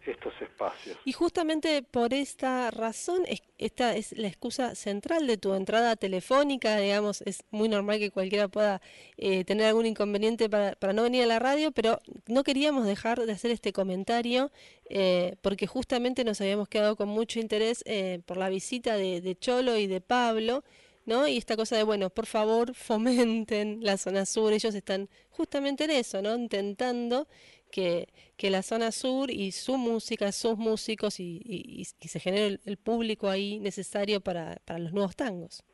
estos 0.06 0.32
espacios. 0.40 0.98
Y 1.04 1.12
justamente 1.12 1.82
por 1.82 2.14
esta 2.14 2.70
razón, 2.70 3.24
esta 3.58 3.96
es 3.96 4.12
la 4.16 4.28
excusa 4.28 4.74
central 4.74 5.26
de 5.26 5.36
tu 5.36 5.54
entrada 5.54 5.96
telefónica, 5.96 6.78
digamos, 6.78 7.22
es 7.22 7.44
muy 7.50 7.68
normal 7.68 7.98
que 7.98 8.10
cualquiera 8.10 8.48
pueda 8.48 8.80
eh, 9.16 9.44
tener 9.44 9.66
algún 9.66 9.86
inconveniente 9.86 10.48
para, 10.48 10.92
no 10.92 11.02
venir 11.02 11.24
a 11.24 11.26
la 11.26 11.38
radio, 11.38 11.72
pero 11.72 11.98
no 12.26 12.44
queríamos 12.44 12.86
dejar 12.86 13.24
de 13.24 13.32
hacer 13.32 13.50
este 13.50 13.72
comentario 13.72 14.50
eh, 14.88 15.36
porque 15.42 15.66
justamente 15.66 16.24
nos 16.24 16.40
habíamos 16.40 16.68
quedado 16.68 16.96
con 16.96 17.08
mucho 17.08 17.38
interés 17.40 17.82
eh, 17.86 18.20
por 18.26 18.36
la 18.36 18.48
visita 18.48 18.96
de, 18.96 19.20
de 19.20 19.38
Cholo 19.38 19.76
y 19.76 19.86
de 19.86 20.00
Pablo. 20.00 20.64
¿no? 21.06 21.26
Y 21.26 21.38
esta 21.38 21.56
cosa 21.56 21.76
de, 21.76 21.82
bueno, 21.82 22.10
por 22.10 22.26
favor, 22.26 22.74
fomenten 22.74 23.80
la 23.82 23.96
zona 23.96 24.26
sur, 24.26 24.52
ellos 24.52 24.74
están 24.74 25.08
justamente 25.30 25.84
en 25.84 25.90
eso, 25.90 26.22
¿no? 26.22 26.34
Intentando 26.36 27.26
que, 27.70 28.08
que 28.36 28.50
la 28.50 28.62
zona 28.62 28.92
sur 28.92 29.30
y 29.30 29.52
su 29.52 29.76
música, 29.76 30.32
sus 30.32 30.56
músicos 30.56 31.20
y, 31.20 31.40
y, 31.44 31.84
se 31.84 32.20
genere 32.20 32.58
el, 32.64 32.76
público 32.76 33.28
ahí 33.28 33.58
necesario 33.58 34.20
para, 34.20 34.56
para 34.66 34.78
los 34.78 34.92
nuevos 34.92 35.16
tangos. 35.16 35.64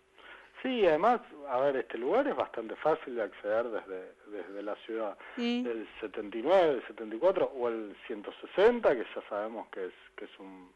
Sí, 0.62 0.86
además, 0.86 1.20
a 1.48 1.60
ver, 1.60 1.76
este 1.76 1.98
lugar 1.98 2.26
es 2.26 2.34
bastante 2.34 2.74
fácil 2.76 3.14
de 3.14 3.22
acceder 3.22 3.66
desde, 3.68 4.12
desde 4.26 4.62
la 4.62 4.74
ciudad. 4.86 5.16
Mm. 5.36 5.66
El 5.66 5.88
79, 6.00 6.70
el 6.74 6.86
74 6.88 7.52
o 7.56 7.68
el 7.68 7.96
160, 8.06 8.96
que 8.96 9.04
ya 9.14 9.22
sabemos 9.28 9.68
que 9.68 9.86
es, 9.86 9.92
que 10.16 10.24
es 10.24 10.38
un, 10.38 10.70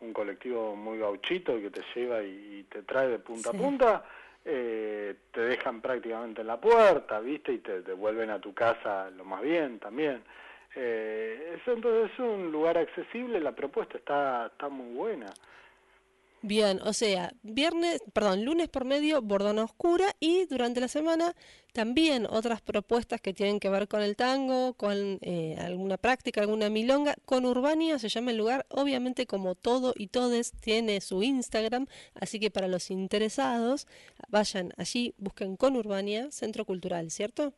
un 0.00 0.12
colectivo 0.12 0.74
muy 0.74 0.98
gauchito 0.98 1.60
que 1.60 1.70
te 1.70 1.82
lleva 1.94 2.22
y, 2.22 2.64
te 2.70 2.82
trae 2.82 3.08
de 3.08 3.18
punta 3.18 3.50
a 3.50 3.52
punta, 3.52 4.04
eh, 4.44 5.14
te 5.32 5.40
dejan 5.42 5.80
prácticamente 5.80 6.40
en 6.40 6.46
la 6.46 6.60
puerta, 6.60 7.20
¿viste? 7.20 7.52
Y 7.52 7.58
te 7.58 7.82
devuelven 7.82 8.30
a 8.30 8.40
tu 8.40 8.54
casa 8.54 9.10
lo 9.10 9.24
más 9.24 9.42
bien 9.42 9.78
también. 9.78 10.22
Eh, 10.76 11.58
eso 11.60 11.72
entonces 11.72 12.12
es 12.12 12.18
un 12.20 12.52
lugar 12.52 12.78
accesible, 12.78 13.40
la 13.40 13.52
propuesta 13.52 13.98
está, 13.98 14.46
está 14.46 14.68
muy 14.68 14.94
buena. 14.94 15.26
Bien, 16.42 16.80
o 16.84 16.94
sea, 16.94 17.34
viernes, 17.42 18.00
perdón, 18.14 18.46
lunes 18.46 18.68
por 18.68 18.86
medio, 18.86 19.20
Bordona 19.20 19.62
Oscura 19.62 20.06
y 20.20 20.46
durante 20.46 20.80
la 20.80 20.88
semana 20.88 21.34
también 21.74 22.26
otras 22.26 22.62
propuestas 22.62 23.20
que 23.20 23.34
tienen 23.34 23.60
que 23.60 23.68
ver 23.68 23.88
con 23.88 24.00
el 24.00 24.16
tango, 24.16 24.72
con 24.72 25.18
eh, 25.20 25.56
alguna 25.60 25.98
práctica, 25.98 26.40
alguna 26.40 26.70
milonga. 26.70 27.14
Con 27.26 27.44
Urbania 27.44 27.98
se 27.98 28.08
llama 28.08 28.30
el 28.30 28.38
lugar, 28.38 28.64
obviamente 28.70 29.26
como 29.26 29.54
todo 29.54 29.92
y 29.94 30.06
todes 30.06 30.52
tiene 30.52 31.02
su 31.02 31.22
Instagram, 31.22 31.86
así 32.14 32.40
que 32.40 32.50
para 32.50 32.68
los 32.68 32.90
interesados 32.90 33.86
vayan 34.28 34.72
allí, 34.78 35.12
busquen 35.18 35.56
con 35.56 35.76
Urbania, 35.76 36.30
Centro 36.30 36.64
Cultural, 36.64 37.10
¿cierto? 37.10 37.52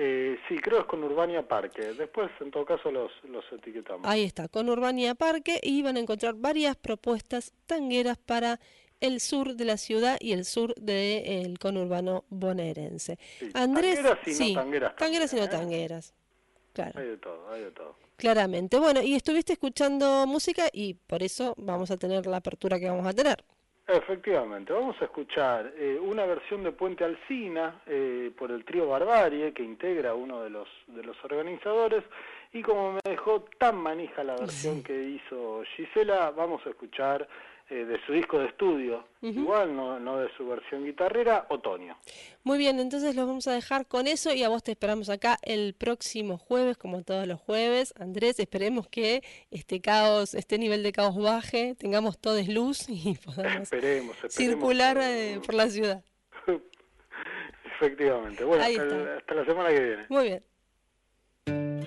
Eh, 0.00 0.38
sí, 0.48 0.56
creo 0.58 0.76
que 0.76 0.82
es 0.82 0.86
con 0.86 1.02
Urbania 1.02 1.42
Parque. 1.42 1.92
Después, 1.92 2.30
en 2.38 2.52
todo 2.52 2.64
caso, 2.64 2.92
los, 2.92 3.10
los 3.24 3.44
etiquetamos. 3.52 4.06
Ahí 4.06 4.22
está, 4.22 4.46
con 4.46 4.68
Urbania 4.68 5.16
Parque 5.16 5.58
y 5.60 5.82
van 5.82 5.96
a 5.96 6.00
encontrar 6.00 6.34
varias 6.36 6.76
propuestas 6.76 7.52
tangueras 7.66 8.16
para 8.16 8.60
el 9.00 9.18
sur 9.18 9.56
de 9.56 9.64
la 9.64 9.76
ciudad 9.76 10.16
y 10.20 10.34
el 10.34 10.44
sur 10.44 10.72
del 10.76 11.58
conurbano 11.58 12.24
bonaerense. 12.30 13.18
Andrés, 13.54 13.96
tangueras 13.96 14.18
y 14.28 14.34
sí, 14.34 14.54
no 14.54 14.60
tangueras. 14.60 14.96
Tangueras 14.96 15.32
y 15.32 15.36
no 15.36 15.42
¿eh? 15.42 15.48
tangueras. 15.48 16.14
Claro. 16.74 17.00
Hay 17.00 17.06
de 17.08 17.16
todo, 17.16 17.50
hay 17.50 17.62
de 17.62 17.70
todo. 17.72 17.96
Claramente. 18.14 18.78
Bueno, 18.78 19.02
y 19.02 19.16
estuviste 19.16 19.54
escuchando 19.54 20.28
música 20.28 20.68
y 20.72 20.94
por 20.94 21.24
eso 21.24 21.54
vamos 21.56 21.90
a 21.90 21.96
tener 21.96 22.24
la 22.26 22.36
apertura 22.36 22.78
que 22.78 22.88
vamos 22.88 23.06
a 23.08 23.12
tener. 23.12 23.44
Efectivamente, 23.90 24.70
vamos 24.70 25.00
a 25.00 25.06
escuchar 25.06 25.72
eh, 25.74 25.98
una 25.98 26.26
versión 26.26 26.62
de 26.62 26.72
Puente 26.72 27.04
Alcina 27.04 27.80
eh, 27.86 28.30
por 28.36 28.50
el 28.50 28.62
trío 28.62 28.86
Barbarie 28.86 29.54
que 29.54 29.62
integra 29.62 30.14
uno 30.14 30.42
de 30.42 30.50
los 30.50 30.68
de 30.88 31.02
los 31.02 31.16
organizadores 31.24 32.04
y 32.52 32.60
como 32.60 32.92
me 32.92 33.00
dejó 33.02 33.46
tan 33.56 33.78
manija 33.78 34.22
la 34.22 34.36
versión 34.36 34.82
que 34.82 34.92
hizo 34.92 35.62
Gisela, 35.74 36.30
vamos 36.32 36.66
a 36.66 36.68
escuchar 36.68 37.26
eh, 37.70 37.84
de 37.84 38.00
su 38.06 38.14
disco 38.14 38.38
de 38.38 38.46
estudio, 38.46 39.04
igual 39.20 39.76
no, 39.76 40.00
no 40.00 40.18
de 40.18 40.30
su 40.36 40.48
versión 40.48 40.86
guitarrera, 40.86 41.44
Otoño. 41.50 41.98
Muy 42.42 42.56
bien, 42.56 42.80
entonces 42.80 43.14
los 43.14 43.26
vamos 43.26 43.46
a 43.46 43.52
dejar 43.52 43.86
con 43.86 44.06
eso 44.06 44.32
y 44.32 44.42
a 44.42 44.48
vos 44.48 44.62
te 44.62 44.70
esperamos 44.70 45.10
acá 45.10 45.36
el 45.42 45.74
próximo 45.74 46.38
jueves, 46.38 46.78
como 46.78 47.02
todos 47.02 47.26
los 47.26 47.38
jueves. 47.38 47.92
Andrés, 47.98 48.38
esperemos 48.38 48.88
que 48.88 49.22
este 49.50 49.82
caos, 49.82 50.32
este 50.32 50.56
nivel 50.56 50.82
de 50.82 50.92
caos 50.92 51.16
baje, 51.20 51.74
tengamos 51.74 52.18
todos 52.18 52.48
luz 52.48 52.88
y 52.88 53.18
podamos 53.24 53.68
circular 54.30 54.96
eh, 55.02 55.38
por 55.44 55.54
la 55.54 55.68
ciudad. 55.68 56.02
Efectivamente. 57.76 58.44
Bueno, 58.44 58.64
hasta 58.64 59.34
la 59.34 59.44
semana 59.44 59.68
que 59.68 59.80
viene. 59.80 60.06
Muy 60.08 60.24
bien. 60.24 61.86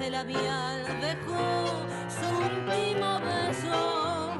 De 0.00 0.10
labial 0.10 0.82
dejó 1.02 1.84
su 2.08 2.26
último 2.46 3.20
beso. 3.20 4.32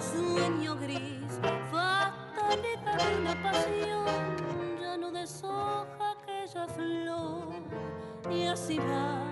Sueño 0.00 0.74
gris, 0.76 1.38
fatalidad 1.70 2.96
de 2.96 3.18
una 3.20 3.42
pasión, 3.42 4.80
ya 4.80 4.96
no 4.96 5.10
deshoja 5.12 6.12
aquella 6.12 6.66
flor. 6.66 7.48
Y 8.30 8.46
así 8.46 8.78
va, 8.78 9.29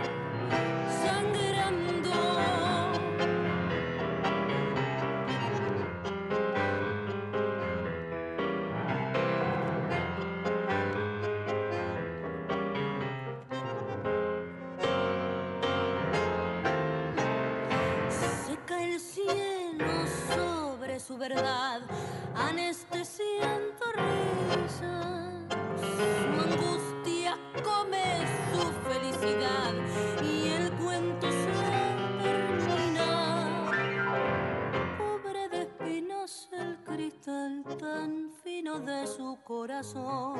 corazón. 39.59 40.37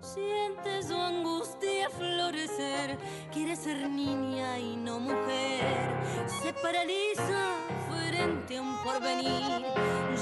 Siente 0.00 0.82
su 0.82 0.96
angustia 0.96 1.88
florecer, 1.88 2.98
quiere 3.32 3.54
ser 3.54 3.88
niña 3.88 4.58
y 4.58 4.74
no 4.74 4.98
mujer. 4.98 5.88
Se 6.26 6.52
paraliza 6.52 7.54
frente 7.88 8.56
a 8.56 8.62
un 8.62 8.76
porvenir 8.82 9.62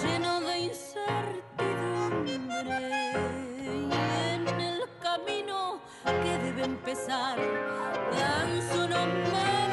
lleno 0.02 0.40
de 0.42 0.58
incertidumbre. 0.58 1.12
Y 3.64 3.90
en 4.34 4.46
el 4.60 4.80
camino 5.00 5.80
que 6.22 6.38
debe 6.44 6.64
empezar, 6.64 7.38
tan 8.12 8.62
solo 8.72 9.06
me 9.32 9.65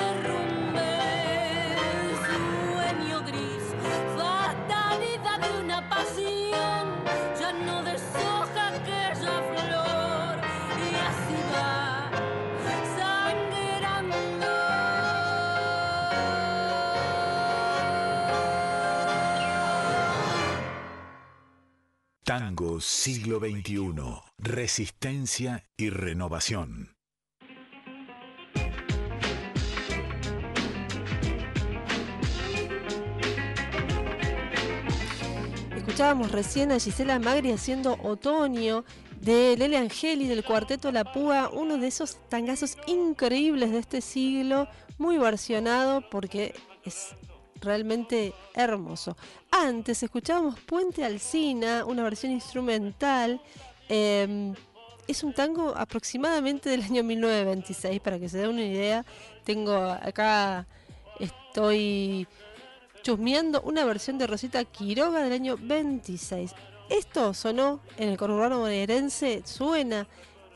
Siglo 22.80 23.40
XXI. 23.40 23.94
Resistencia 24.38 25.66
y 25.78 25.90
renovación. 25.90 26.96
Escuchábamos 35.76 36.32
recién 36.32 36.72
a 36.72 36.80
Gisela 36.80 37.20
Magri 37.20 37.52
haciendo 37.52 37.98
Otoño 38.02 38.84
de 39.22 39.56
Lele 39.58 39.78
Angeli 39.78 40.28
del 40.28 40.44
Cuarteto 40.44 40.92
La 40.92 41.04
Púa, 41.04 41.50
uno 41.54 41.78
de 41.78 41.88
esos 41.88 42.18
tangazos 42.30 42.78
increíbles 42.88 43.72
de 43.72 43.80
este 43.80 44.02
siglo, 44.02 44.68
muy 44.98 45.18
versionado 45.18 46.02
porque 46.10 46.56
es 46.84 47.16
realmente 47.64 48.34
hermoso. 48.54 49.18
Antes 49.52 50.04
escuchábamos 50.04 50.60
Puente 50.60 51.04
Alcina, 51.04 51.86
una 51.86 52.04
versión 52.04 52.32
instrumental. 52.32 53.42
eh, 53.90 54.54
es 55.08 55.24
un 55.24 55.34
tango 55.34 55.74
aproximadamente 55.76 56.70
del 56.70 56.84
año 56.84 57.04
1926, 57.04 58.00
para 58.02 58.20
que 58.20 58.30
se 58.30 58.38
dé 58.40 58.48
una 58.48 58.64
idea. 58.64 59.06
Tengo 59.44 59.76
acá, 59.76 60.66
estoy 61.20 62.28
chusmeando 63.02 63.62
una 63.62 63.84
versión 63.86 64.18
de 64.18 64.28
Rosita 64.28 64.64
Quiroga 64.64 65.22
del 65.24 65.34
año 65.34 65.58
26. 65.60 66.54
Esto 66.90 67.34
sonó 67.34 67.82
en 67.98 68.10
el 68.10 68.18
conurbano 68.18 68.60
bonaerense, 68.60 69.42
suena 69.46 70.08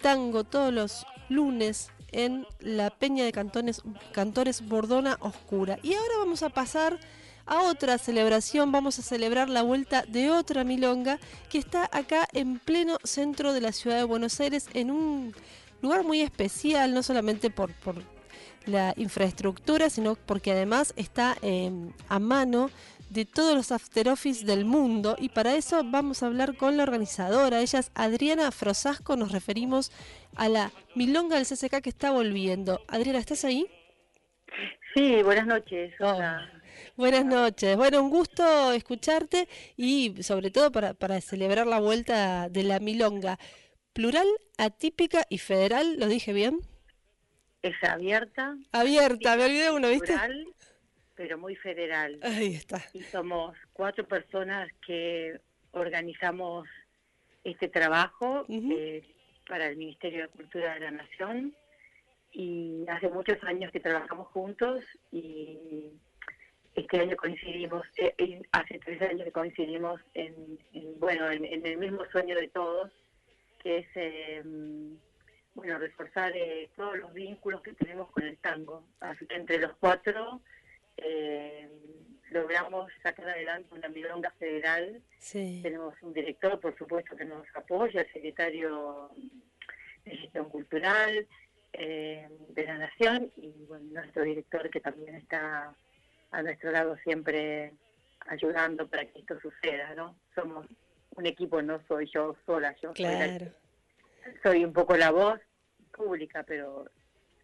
tango 0.02 0.44
todos 0.44 0.74
los 0.74 1.06
lunes 1.30 1.90
en 2.12 2.46
la 2.60 2.90
Peña 2.90 3.26
de 3.26 3.32
Cantones, 3.32 3.82
Cantores 4.12 4.68
Bordona 4.68 5.18
Oscura. 5.20 5.80
Y 5.84 5.94
ahora 5.94 6.18
vamos 6.20 6.44
a 6.44 6.50
pasar 6.50 7.00
a 7.46 7.62
otra 7.64 7.98
celebración, 7.98 8.72
vamos 8.72 9.00
a 9.00 9.02
celebrar 9.02 9.50
la 9.50 9.62
vuelta 9.62 10.04
de 10.08 10.30
otra 10.32 10.64
milonga 10.64 11.20
que 11.50 11.58
está 11.58 11.90
acá 11.92 12.28
en 12.34 12.60
pleno 12.60 12.98
centro 13.04 13.54
de 13.54 13.62
la 13.62 13.72
ciudad 13.72 13.98
de 13.98 14.04
Buenos 14.04 14.40
Aires, 14.40 14.68
en 14.74 14.92
un 14.92 15.34
lugar 15.82 16.04
muy 16.04 16.22
especial, 16.22 16.94
no 16.94 17.04
solamente 17.04 17.50
por, 17.50 17.74
por 17.74 17.96
la 18.66 18.94
infraestructura, 18.98 19.90
sino 19.90 20.16
porque 20.16 20.52
además 20.52 20.94
está 20.98 21.38
eh, 21.42 21.72
a 22.10 22.20
mano 22.20 22.70
de 23.10 23.26
todos 23.26 23.56
los 23.56 23.72
after 23.72 24.10
office 24.10 24.46
del 24.46 24.66
mundo 24.66 25.16
y 25.20 25.30
para 25.30 25.56
eso 25.56 25.82
vamos 25.84 26.22
a 26.22 26.28
hablar 26.28 26.56
con 26.56 26.78
la 26.78 26.84
organizadora, 26.84 27.62
ella 27.62 27.80
es 27.80 27.92
Adriana 27.96 28.52
Frosasco, 28.52 29.16
nos 29.16 29.32
referimos 29.32 29.92
a 30.36 30.50
la 30.50 30.72
milonga 30.96 31.38
del 31.38 31.46
CCK 31.46 31.82
que 31.82 31.90
está 31.90 32.12
volviendo. 32.12 32.82
Adriana, 32.88 33.20
¿estás 33.20 33.46
ahí? 33.46 33.66
Sí, 34.94 35.22
buenas 35.24 35.48
noches. 35.48 35.94
Oh, 36.00 36.10
Hola. 36.10 36.52
Buenas 36.96 37.26
noches, 37.26 37.76
bueno, 37.78 38.02
un 38.02 38.10
gusto 38.10 38.72
escucharte 38.72 39.48
y 39.76 40.24
sobre 40.24 40.52
todo 40.52 40.72
para, 40.72 40.94
para 40.94 41.22
celebrar 41.22 41.68
la 41.68 41.80
vuelta 41.80 42.50
de 42.50 42.64
la 42.64 42.80
milonga. 42.80 43.40
Plural, 43.94 44.28
atípica 44.58 45.26
y 45.30 45.38
federal, 45.38 45.98
¿lo 46.00 46.08
dije 46.08 46.34
bien? 46.34 46.60
Es 47.62 47.76
abierta, 47.84 48.56
Abierta, 48.72 49.36
me 49.36 49.46
olvidé 49.46 49.72
uno, 49.72 49.90
¿viste? 49.90 50.14
Pero 51.18 51.38
muy 51.38 51.56
federal. 51.56 52.20
Ahí 52.22 52.56
está. 52.56 52.82
Y 52.94 53.02
somos 53.02 53.58
cuatro 53.74 54.08
personas 54.08 54.70
que 54.86 55.42
organizamos 55.72 56.70
este 57.44 57.68
trabajo 57.68 58.46
eh, 58.48 59.04
para 59.50 59.68
el 59.68 59.78
Ministerio 59.78 60.22
de 60.22 60.28
Cultura 60.30 60.76
de 60.76 60.80
la 60.82 60.92
Nación. 60.92 61.56
Y 62.32 62.86
hace 62.88 63.10
muchos 63.10 63.44
años 63.44 63.72
que 63.72 63.80
trabajamos 63.80 64.28
juntos 64.28 64.84
y 65.12 65.90
este 66.76 67.00
año 67.00 67.18
coincidimos, 67.18 67.84
eh, 67.98 68.42
hace 68.52 68.78
tres 68.80 69.02
años 69.02 69.24
que 69.24 69.32
coincidimos 69.32 70.00
en, 70.14 70.60
en, 70.74 71.00
bueno, 71.00 71.32
en, 71.32 71.44
en 71.44 71.66
el 71.66 71.78
mismo 71.78 72.06
sueño 72.12 72.36
de 72.36 72.50
todos, 72.50 72.92
que 73.64 73.78
es 73.80 73.88
eh, 73.96 74.44
bueno, 75.56 75.80
reforzar 75.80 76.32
eh, 76.38 76.70
todos 76.76 76.98
los 77.00 77.12
vínculos 77.14 77.62
que 77.64 77.74
tenemos 77.74 78.12
con 78.12 78.24
el 78.24 78.38
tango. 78.38 78.84
Así 79.00 79.26
que 79.26 79.36
entre 79.36 79.58
los 79.58 79.76
cuatro 79.80 80.42
eh, 80.98 81.70
logramos 82.32 82.92
sacar 83.04 83.30
adelante 83.30 83.74
una 83.74 83.88
milonga 83.90 84.32
federal. 84.32 85.02
Sí. 85.20 85.60
Tenemos 85.64 85.94
un 86.02 86.14
director, 86.14 86.60
por 86.60 86.78
supuesto, 86.78 87.16
que 87.16 87.26
nos 87.26 87.46
apoya, 87.56 88.02
el 88.02 88.12
secretario 88.14 89.10
de 90.06 90.12
Gestión 90.18 90.50
Cultural 90.50 91.28
eh, 91.74 92.28
de 92.50 92.64
la 92.66 92.78
Nación 92.78 93.32
y 93.38 93.52
bueno, 93.68 93.86
nuestro 93.92 94.24
director 94.24 94.70
que 94.70 94.80
también 94.80 95.16
está 95.16 95.76
a 96.32 96.42
nuestro 96.42 96.72
lado 96.72 96.98
siempre 97.04 97.74
ayudando 98.28 98.88
para 98.88 99.06
que 99.06 99.20
esto 99.20 99.40
suceda, 99.40 99.94
¿no? 99.96 100.18
Somos 100.36 100.66
un 101.16 101.26
equipo, 101.26 101.62
no 101.62 101.82
soy 101.88 102.10
yo 102.14 102.36
sola, 102.46 102.76
yo 102.82 102.94
soy 102.96 103.06
la- 103.06 103.38
Claro. 103.38 103.52
soy 104.44 104.66
un 104.66 104.74
poco 104.74 104.96
la 104.98 105.12
voz 105.12 105.40
pública, 105.92 106.44
pero 106.44 106.90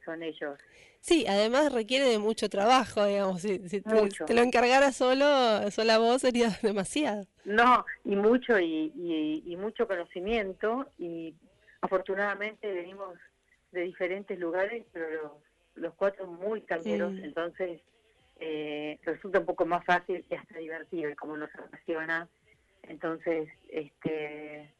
son 0.04 0.24
ellos. 0.24 0.60
Sí, 1.00 1.26
además 1.28 1.74
requiere 1.74 2.06
de 2.06 2.18
mucho 2.18 2.50
trabajo, 2.50 3.06
digamos. 3.06 3.42
Si, 3.42 3.60
si 3.68 3.82
te, 3.82 4.34
lo 4.34 4.42
encargara 4.42 4.92
solo, 4.94 5.70
sola 5.70 5.98
vos 5.98 6.22
sería 6.22 6.50
demasiado. 6.62 7.26
No, 7.44 7.86
y 8.06 8.16
mucho, 8.16 8.58
y, 8.58 8.94
y, 8.96 9.44
y 9.46 9.58
mucho 9.58 9.86
conocimiento, 9.88 10.88
y 10.98 11.36
afortunadamente 11.82 12.72
venimos 12.72 13.18
de 13.74 13.82
diferentes 13.82 14.40
lugares, 14.40 14.86
pero 14.94 15.10
los, 15.10 15.32
los 15.76 15.94
cuatro 15.96 16.26
muy 16.28 16.62
tangueros, 16.62 17.12
Mm. 17.12 17.24
entonces 17.26 17.82
eh, 18.40 18.98
resulta 19.04 19.40
un 19.40 19.46
poco 19.46 19.66
más 19.66 19.84
fácil 19.86 20.26
y 20.30 20.36
hasta 20.36 20.58
divertido, 20.58 21.10
y 21.10 21.16
como 21.16 21.36
nos 21.36 21.54
apasiona, 21.56 22.28
entonces 22.84 23.50
este 23.70 24.74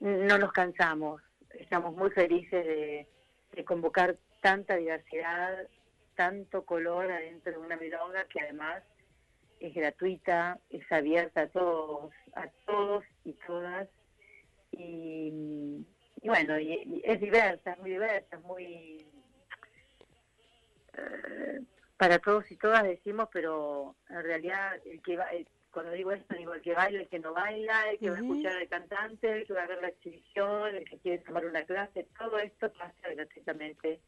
no 0.00 0.38
nos 0.38 0.52
cansamos, 0.52 1.20
estamos 1.58 1.94
muy 1.94 2.10
felices 2.10 2.64
de, 2.64 3.06
de 3.52 3.64
convocar 3.64 4.16
tanta 4.40 4.76
diversidad, 4.76 5.66
tanto 6.14 6.64
color 6.64 7.10
adentro 7.10 7.52
de 7.52 7.58
una 7.58 7.76
milonga 7.76 8.24
que 8.24 8.40
además 8.40 8.82
es 9.60 9.74
gratuita, 9.74 10.58
es 10.70 10.90
abierta 10.90 11.42
a 11.42 11.48
todos, 11.48 12.12
a 12.34 12.48
todos 12.66 13.04
y 13.24 13.32
todas, 13.46 13.88
y, 14.72 15.84
y 16.22 16.28
bueno, 16.28 16.58
y, 16.58 16.72
y 16.72 17.02
es 17.04 17.20
diversa, 17.20 17.72
es 17.72 17.78
muy 17.78 17.90
diversa, 17.90 18.36
es 18.36 18.42
muy 18.42 19.06
eh, 20.96 21.60
para 21.96 22.18
todos 22.18 22.50
y 22.50 22.56
todas 22.56 22.82
decimos, 22.84 23.28
pero 23.32 23.96
en 24.08 24.22
realidad 24.22 24.76
el 24.86 25.02
que 25.02 25.16
va, 25.16 25.24
el- 25.26 25.46
cuando 25.70 25.92
digo 25.92 26.10
esto 26.10 26.34
digo 26.34 26.52
el 26.54 26.62
que 26.62 26.74
baila, 26.74 27.00
el 27.00 27.08
que 27.08 27.18
no 27.20 27.32
baila, 27.32 27.90
el 27.90 27.98
que 27.98 28.10
va 28.10 28.16
a 28.16 28.20
escuchar 28.32 28.56
al 28.56 28.68
cantante, 28.68 29.30
el 29.32 29.46
que 29.46 29.52
va 29.52 29.62
a 29.62 29.66
ver 29.68 29.80
la 29.80 29.88
exhibición, 29.88 30.74
el 30.74 30.84
que 30.88 30.98
quiere 30.98 31.18
tomar 31.18 31.44
una 31.46 31.62
clase, 31.64 32.08
todo 32.18 32.38
esto 32.38 32.72
pasa 32.72 33.08
gratuitamente 33.14 34.00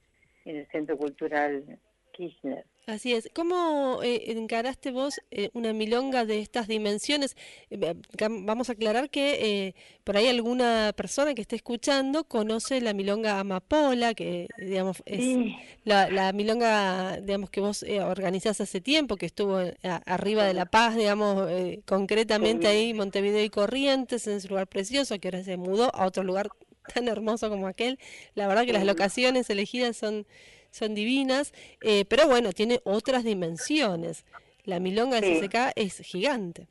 en 0.44 0.56
el 0.56 0.66
Centro 0.70 0.96
Cultural 0.96 1.78
Kirchner. 2.12 2.64
Así 2.84 3.12
es. 3.14 3.30
¿Cómo 3.32 4.00
eh, 4.02 4.24
encaraste 4.32 4.90
vos 4.90 5.20
eh, 5.30 5.50
una 5.54 5.72
milonga 5.72 6.24
de 6.24 6.40
estas 6.40 6.66
dimensiones? 6.66 7.36
Eh, 7.70 7.94
vamos 8.28 8.68
a 8.68 8.72
aclarar 8.72 9.08
que 9.08 9.66
eh, 9.68 9.74
por 10.02 10.16
ahí 10.16 10.26
alguna 10.26 10.92
persona 10.96 11.32
que 11.34 11.42
esté 11.42 11.54
escuchando 11.54 12.24
conoce 12.24 12.80
la 12.80 12.92
milonga 12.92 13.38
amapola, 13.38 14.14
que 14.14 14.48
digamos 14.58 15.00
es 15.06 15.20
Sí. 15.20 15.56
la, 15.84 16.10
la 16.10 16.32
milonga, 16.32 17.20
digamos 17.20 17.50
que 17.50 17.60
vos 17.60 17.84
eh, 17.84 18.00
organizás 18.00 18.60
hace 18.60 18.80
tiempo, 18.80 19.16
que 19.16 19.26
estuvo 19.26 19.58
a- 19.58 20.02
arriba 20.04 20.42
de 20.44 20.52
La 20.54 20.66
Paz, 20.66 20.96
digamos 20.96 21.48
eh, 21.52 21.82
concretamente 21.86 22.66
ahí 22.66 22.92
Montevideo 22.94 23.44
y 23.44 23.48
Corrientes, 23.48 24.26
en 24.26 24.34
ese 24.38 24.48
lugar 24.48 24.66
precioso, 24.66 25.16
que 25.20 25.28
ahora 25.28 25.44
se 25.44 25.56
mudó 25.56 25.94
a 25.94 26.04
otro 26.04 26.24
lugar 26.24 26.48
tan 26.94 27.08
hermoso 27.08 27.48
como 27.48 27.66
aquel. 27.66 27.98
La 28.34 28.48
verdad 28.48 28.64
que 28.64 28.72
las 28.72 28.84
locaciones 28.84 29.50
elegidas 29.50 29.96
son 29.96 30.26
son 30.72 30.94
divinas, 30.94 31.52
eh, 31.82 32.04
pero 32.06 32.26
bueno, 32.26 32.52
tiene 32.52 32.80
otras 32.84 33.24
dimensiones. 33.24 34.24
La 34.64 34.80
milonga 34.80 35.20
del 35.20 35.38
Sí. 35.38 35.48
Es 35.76 35.98
gigante. 36.00 36.66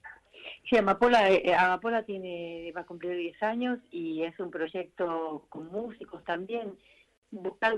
Sí, 0.69 0.77
Amapola, 0.77 1.29
eh, 1.29 1.53
Amapola 1.53 2.03
tiene, 2.03 2.71
va 2.75 2.81
a 2.81 2.85
cumplir 2.85 3.15
10 3.15 3.43
años 3.43 3.79
y 3.91 4.23
es 4.23 4.39
un 4.39 4.49
proyecto 4.49 5.45
con 5.49 5.67
músicos 5.67 6.23
también. 6.23 6.73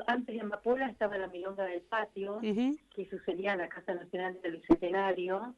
Antes 0.08 0.36
de 0.36 0.42
Amapola 0.42 0.88
estaba 0.88 1.18
la 1.18 1.28
Milonga 1.28 1.66
del 1.66 1.82
Patio, 1.82 2.38
Ujú, 2.38 2.78
que 2.96 3.10
sucedía 3.10 3.54
en 3.54 3.60
la 3.60 3.70
Casa 3.70 3.94
Nacional 3.94 4.40
del 4.42 4.58
Bicentenario, 4.58 5.56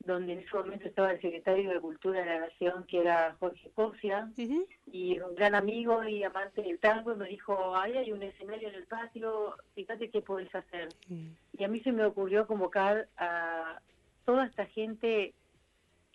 donde 0.00 0.34
en 0.34 0.38
ese 0.40 0.56
momento 0.56 0.86
estaba 0.86 1.12
el 1.12 1.20
secretario 1.20 1.70
de 1.70 1.80
Cultura 1.80 2.20
de 2.20 2.26
la 2.26 2.40
Nación, 2.40 2.84
que 2.84 3.00
era 3.00 3.36
Jorge 3.40 3.70
Cosia, 3.74 4.30
ujú. 4.38 4.66
y 4.86 5.18
un 5.18 5.34
gran 5.34 5.54
amigo 5.54 6.04
y 6.04 6.22
amante 6.22 6.62
del 6.62 6.78
tango, 6.78 7.12
y 7.12 7.16
me 7.16 7.28
dijo, 7.28 7.76
ahí 7.76 7.96
hay 7.96 8.12
un 8.12 8.22
escenario 8.22 8.68
en 8.68 8.76
el 8.76 8.86
patio, 8.86 9.56
fíjate 9.74 10.10
qué 10.10 10.22
podés 10.22 10.54
hacer. 10.54 10.88
Y 11.08 11.64
a 11.64 11.68
mí 11.68 11.80
se 11.80 11.92
me 11.92 12.04
ocurrió 12.04 12.46
convocar 12.46 13.08
a 13.16 13.80
toda 14.24 14.46
esta 14.46 14.66
gente 14.66 15.34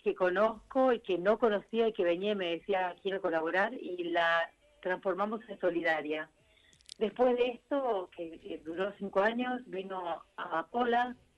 que 0.03 0.15
conozco 0.15 0.93
y 0.93 0.99
que 0.99 1.17
no 1.17 1.37
conocía 1.37 1.87
y 1.87 1.93
que 1.93 2.03
venía 2.03 2.31
y 2.31 2.35
me 2.35 2.51
decía, 2.51 2.95
quiero 3.01 3.21
colaborar, 3.21 3.73
y 3.73 4.03
la 4.05 4.49
transformamos 4.81 5.41
en 5.49 5.59
solidaria. 5.59 6.29
Después 6.97 7.35
de 7.35 7.49
esto, 7.49 8.09
que, 8.15 8.61
duró 8.63 8.93
cinco 8.97 9.21
años, 9.21 9.61
vino 9.65 10.23
a 10.37 10.65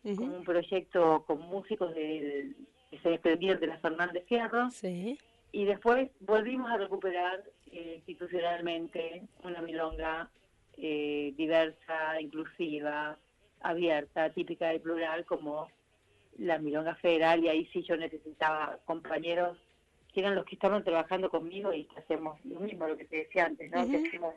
Ujú. 0.04 0.24
un 0.24 0.44
proyecto 0.44 1.24
con 1.26 1.40
músicos 1.42 1.94
del- 1.96 2.56
que 2.92 3.00
se 3.00 3.10
desprendieron 3.10 3.60
de 3.60 3.68
la 3.68 3.78
Fernández 3.80 4.26
Fierro, 4.28 4.70
Sí. 4.70 5.18
y 5.52 5.66
después 5.66 6.10
volvimos 6.20 6.72
a 6.72 6.78
recuperar 6.78 7.44
eh, 7.72 7.96
institucionalmente 7.96 9.24
una 9.44 9.62
milonga 9.62 10.30
eh, 10.78 11.34
diversa, 11.38 12.20
inclusiva, 12.22 13.18
abierta, 13.62 14.30
típica 14.32 14.74
y 14.74 14.80
plural 14.80 15.26
como 15.26 15.70
la 16.38 16.58
milonga 16.60 16.96
federal 16.96 17.44
y 17.44 17.50
ahí 17.50 17.66
sí 17.74 17.84
yo 17.84 17.96
necesitaba 17.96 18.80
compañeros 18.86 19.58
que 20.14 20.20
eran 20.20 20.36
los 20.36 20.46
que 20.46 20.56
estaban 20.56 20.84
trabajando 20.84 21.30
conmigo 21.30 21.74
y 21.74 21.86
que 21.86 22.00
hacemos 22.00 22.44
lo 22.46 22.60
mismo, 22.60 22.88
lo 22.88 22.98
que 22.98 23.06
te 23.06 23.18
decía 23.18 23.46
antes, 23.46 23.72
¿no? 23.72 23.88
Que 23.90 23.98
hacemos- 24.08 24.36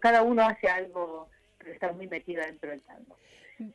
cada 0.00 0.22
uno 0.22 0.42
hace 0.42 0.68
algo, 0.68 1.28
pero 1.58 1.72
está 1.72 1.92
muy 1.92 2.06
metido 2.08 2.42
dentro 2.44 2.70
del 2.70 2.82
tango. 2.82 3.16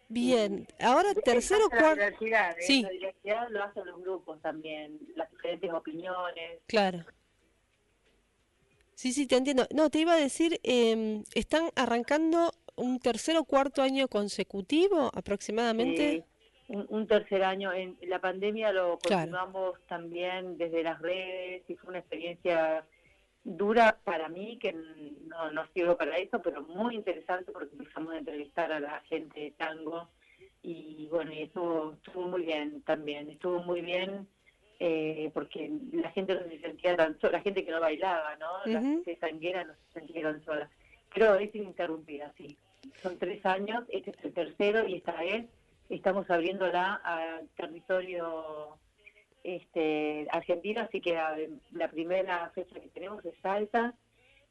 Bien, 0.09 0.67
ahora 0.79 1.13
tercero, 1.13 1.67
la 1.71 1.77
cuarto. 1.79 1.95
diversidad, 1.95 2.51
¿eh? 2.57 2.61
Sí. 2.61 2.81
La 2.83 2.89
diversidad 2.89 3.47
lo 3.49 3.63
hacen 3.63 3.85
los 3.85 4.01
grupos 4.01 4.41
también, 4.41 4.99
las 5.15 5.29
diferentes 5.31 5.71
opiniones. 5.73 6.59
Claro. 6.67 7.05
Sí, 8.95 9.13
sí, 9.13 9.27
te 9.27 9.35
entiendo. 9.37 9.67
No, 9.73 9.89
te 9.89 9.99
iba 9.99 10.13
a 10.13 10.17
decir, 10.17 10.59
em, 10.63 11.23
están 11.35 11.69
arrancando 11.75 12.51
un 12.75 12.99
tercer 12.99 13.37
o 13.37 13.43
cuarto 13.43 13.81
año 13.81 14.07
consecutivo 14.07 15.11
aproximadamente. 15.13 16.11
Sí, 16.11 16.23
un, 16.73 16.85
un 16.89 17.07
tercer 17.07 17.43
año. 17.43 17.71
En 17.73 17.97
la 18.03 18.19
pandemia 18.19 18.71
lo 18.71 18.97
Claro. 18.97 19.21
continuamos 19.21 19.79
también 19.87 20.57
desde 20.57 20.83
las 20.83 20.99
redes 21.01 21.63
y 21.67 21.75
fue 21.75 21.89
una 21.91 21.99
experiencia 21.99 22.85
dura 23.47 23.97
para 24.03 24.27
mí, 24.27 24.59
que 24.59 24.73
no, 24.73 25.51
no 25.51 25.65
sirvo 25.73 25.95
para 25.95 26.17
eso, 26.17 26.41
pero 26.41 26.63
muy 26.63 26.95
interesante 26.95 27.51
porque 27.53 27.75
empezamos 27.75 28.13
a 28.13 28.17
entrevistar 28.17 28.73
a 28.73 28.79
la 28.81 28.99
gente 29.01 29.39
de 29.39 29.51
tango 29.51 30.09
y 30.61 31.07
bueno, 31.09 31.31
y 31.31 31.43
estuvo, 31.43 31.93
estuvo 31.93 32.27
muy 32.27 32.43
bien 32.43 32.81
también, 32.81 33.29
estuvo 33.29 33.63
muy 33.63 33.79
bien 33.79 34.27
eh, 34.79 35.31
porque 35.33 35.71
la 35.93 36.11
gente 36.11 36.35
no 36.35 36.41
se 36.41 36.59
sentía 36.59 36.97
tan 36.97 37.17
sola, 37.21 37.37
la 37.37 37.43
gente 37.43 37.63
que 37.63 37.71
no 37.71 37.79
bailaba, 37.79 38.35
¿no? 38.35 38.65
La 38.65 38.79
Ujú. 38.79 38.85
gente 39.05 39.15
tanguera 39.15 39.63
no 39.63 39.73
se 39.73 39.99
sentieron 39.99 40.43
sola. 40.43 40.69
Pero 41.13 41.35
es 41.35 41.55
ininterrumpida, 41.55 42.33
sí. 42.37 42.57
Son 43.01 43.17
tres 43.17 43.45
años, 43.45 43.85
este 43.87 44.11
es 44.11 44.25
el 44.25 44.33
tercero 44.33 44.85
y 44.85 44.95
esta 44.95 45.13
vez 45.13 45.45
estamos 45.89 46.29
abriéndola 46.29 46.95
al 46.95 47.47
territorio 47.55 48.77
este, 49.47 50.27
argentino, 50.31 50.81
así 50.81 50.99
que 50.99 51.13
la, 51.13 51.37
la 51.71 51.87
primera 51.89 52.49
fecha 52.53 52.79
que 52.79 52.89
tenemos 52.89 53.23
es 53.25 53.33
Salta, 53.41 53.93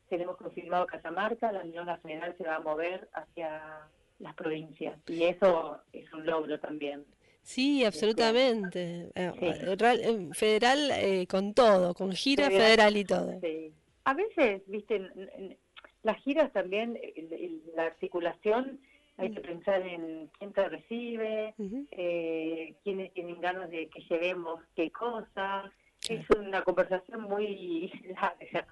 tenemos 0.09 0.37
confirmado 0.37 0.87
Catamarca, 0.87 1.53
la 1.53 1.65
Milonga 1.65 1.99
Federal 1.99 2.35
se 2.39 2.45
va 2.45 2.57
a 2.57 2.61
mover 2.61 3.09
hacia 3.13 3.89
las 4.19 4.35
provincias 4.35 4.99
y 5.09 5.25
eso 5.25 5.79
es 5.93 6.11
un 6.15 6.25
logro 6.25 6.59
también. 6.59 7.05
Sí, 7.43 7.85
absolutamente. 7.85 9.11
Eh, 9.15 9.33
Sí. 9.39 9.47
eh, 9.47 10.29
federal 10.33 10.91
eh, 10.93 11.27
con 11.29 11.55
todo, 11.55 11.95
con 11.95 12.13
gira 12.13 12.47
Federal. 12.47 12.67
federal 12.67 12.97
y 12.97 13.05
todo. 13.05 13.41
Sí. 13.41 13.73
A 14.05 14.15
veces, 14.15 14.63
viste, 14.67 14.97
en- 14.97 15.31
en- 15.37 15.59
las 16.03 16.17
giras 16.23 16.53
también, 16.53 16.99
el- 17.17 17.33
el- 17.33 17.63
la 17.77 17.85
articulación, 17.85 18.81
hay 19.18 19.33
que 19.33 19.40
pensar 19.40 19.81
en 19.83 20.31
quién 20.38 20.52
te 20.52 20.68
recibe, 20.68 21.55
eh, 21.90 22.74
quiénes 22.83 23.12
tienen 23.14 23.40
ganas 23.40 23.70
de 23.70 23.88
que 23.88 24.02
llevemos 24.02 24.61
qué 24.74 24.90
cosa. 24.90 25.72
Es 26.09 26.24
una 26.38 26.62
conversación 26.62 27.22
muy 27.22 27.90
larga, 28.20 28.66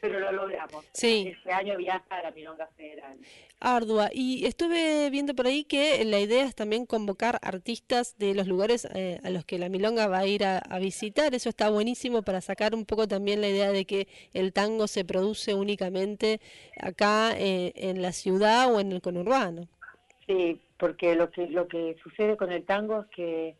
pero 0.00 0.20
lo 0.20 0.32
logramos. 0.32 0.86
Sí. 0.92 1.34
Este 1.36 1.52
año 1.52 1.76
viaja 1.76 2.06
a 2.08 2.22
la 2.22 2.30
Milonga 2.30 2.66
Federal. 2.76 3.18
Ardua. 3.60 4.08
Y 4.12 4.46
estuve 4.46 5.10
viendo 5.10 5.34
por 5.34 5.46
ahí 5.46 5.64
que 5.64 6.02
la 6.06 6.18
idea 6.18 6.44
es 6.44 6.54
también 6.54 6.86
convocar 6.86 7.38
artistas 7.42 8.16
de 8.16 8.32
los 8.32 8.46
lugares 8.46 8.88
eh, 8.94 9.20
a 9.22 9.28
los 9.28 9.44
que 9.44 9.58
la 9.58 9.68
milonga 9.68 10.06
va 10.06 10.18
a 10.20 10.26
ir 10.26 10.44
a, 10.44 10.58
a 10.58 10.78
visitar. 10.78 11.34
Eso 11.34 11.50
está 11.50 11.68
buenísimo 11.68 12.22
para 12.22 12.40
sacar 12.40 12.74
un 12.74 12.86
poco 12.86 13.06
también 13.06 13.42
la 13.42 13.48
idea 13.48 13.70
de 13.70 13.84
que 13.84 14.08
el 14.32 14.54
tango 14.54 14.86
se 14.86 15.04
produce 15.04 15.54
únicamente 15.54 16.40
acá 16.80 17.36
eh, 17.36 17.72
en 17.74 18.00
la 18.00 18.12
ciudad 18.12 18.72
o 18.72 18.80
en 18.80 18.92
el 18.92 19.02
conurbano. 19.02 19.68
Sí, 20.28 20.60
porque 20.78 21.16
lo 21.16 21.30
que 21.30 21.48
lo 21.48 21.66
que 21.66 21.96
sucede 22.02 22.36
con 22.36 22.52
el 22.52 22.64
tango 22.64 23.00
es 23.00 23.06
que 23.08 23.56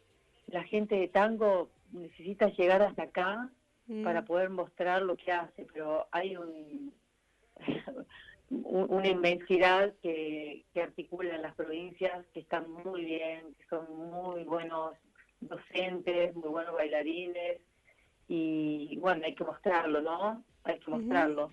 la 0.49 0.63
gente 0.65 0.95
de 0.97 1.09
tango 1.09 1.71
necesita 1.93 2.49
llegar 2.51 2.83
hasta 2.83 3.03
acá 3.05 3.49
Mm. 3.91 4.05
para 4.05 4.23
poder 4.27 4.51
mostrar 4.51 5.01
lo 5.01 5.17
que 5.17 5.33
hace, 5.33 5.67
pero 5.73 6.07
hay 6.11 6.37
un, 6.37 6.93
un- 8.51 8.87
una 8.93 9.09
inmensidad 9.09 9.95
que, 10.03 10.67
que 10.75 10.83
articula 10.83 11.35
en 11.35 11.41
las 11.41 11.55
provincias 11.55 12.27
que 12.35 12.41
están 12.41 12.71
muy 12.71 13.07
bien, 13.07 13.55
que 13.59 13.65
son 13.71 13.87
muy 13.97 14.45
buenos 14.45 14.93
docentes, 15.41 16.35
muy 16.37 16.51
buenos 16.51 16.75
bailarines 16.75 17.63
y 18.29 18.99
bueno, 18.99 19.25
hay 19.25 19.35
que 19.35 19.45
mostrarlo, 19.45 20.03
¿no? 20.03 20.45
Hay 20.65 20.79
que 20.81 20.91
mostrarlo. 20.91 21.51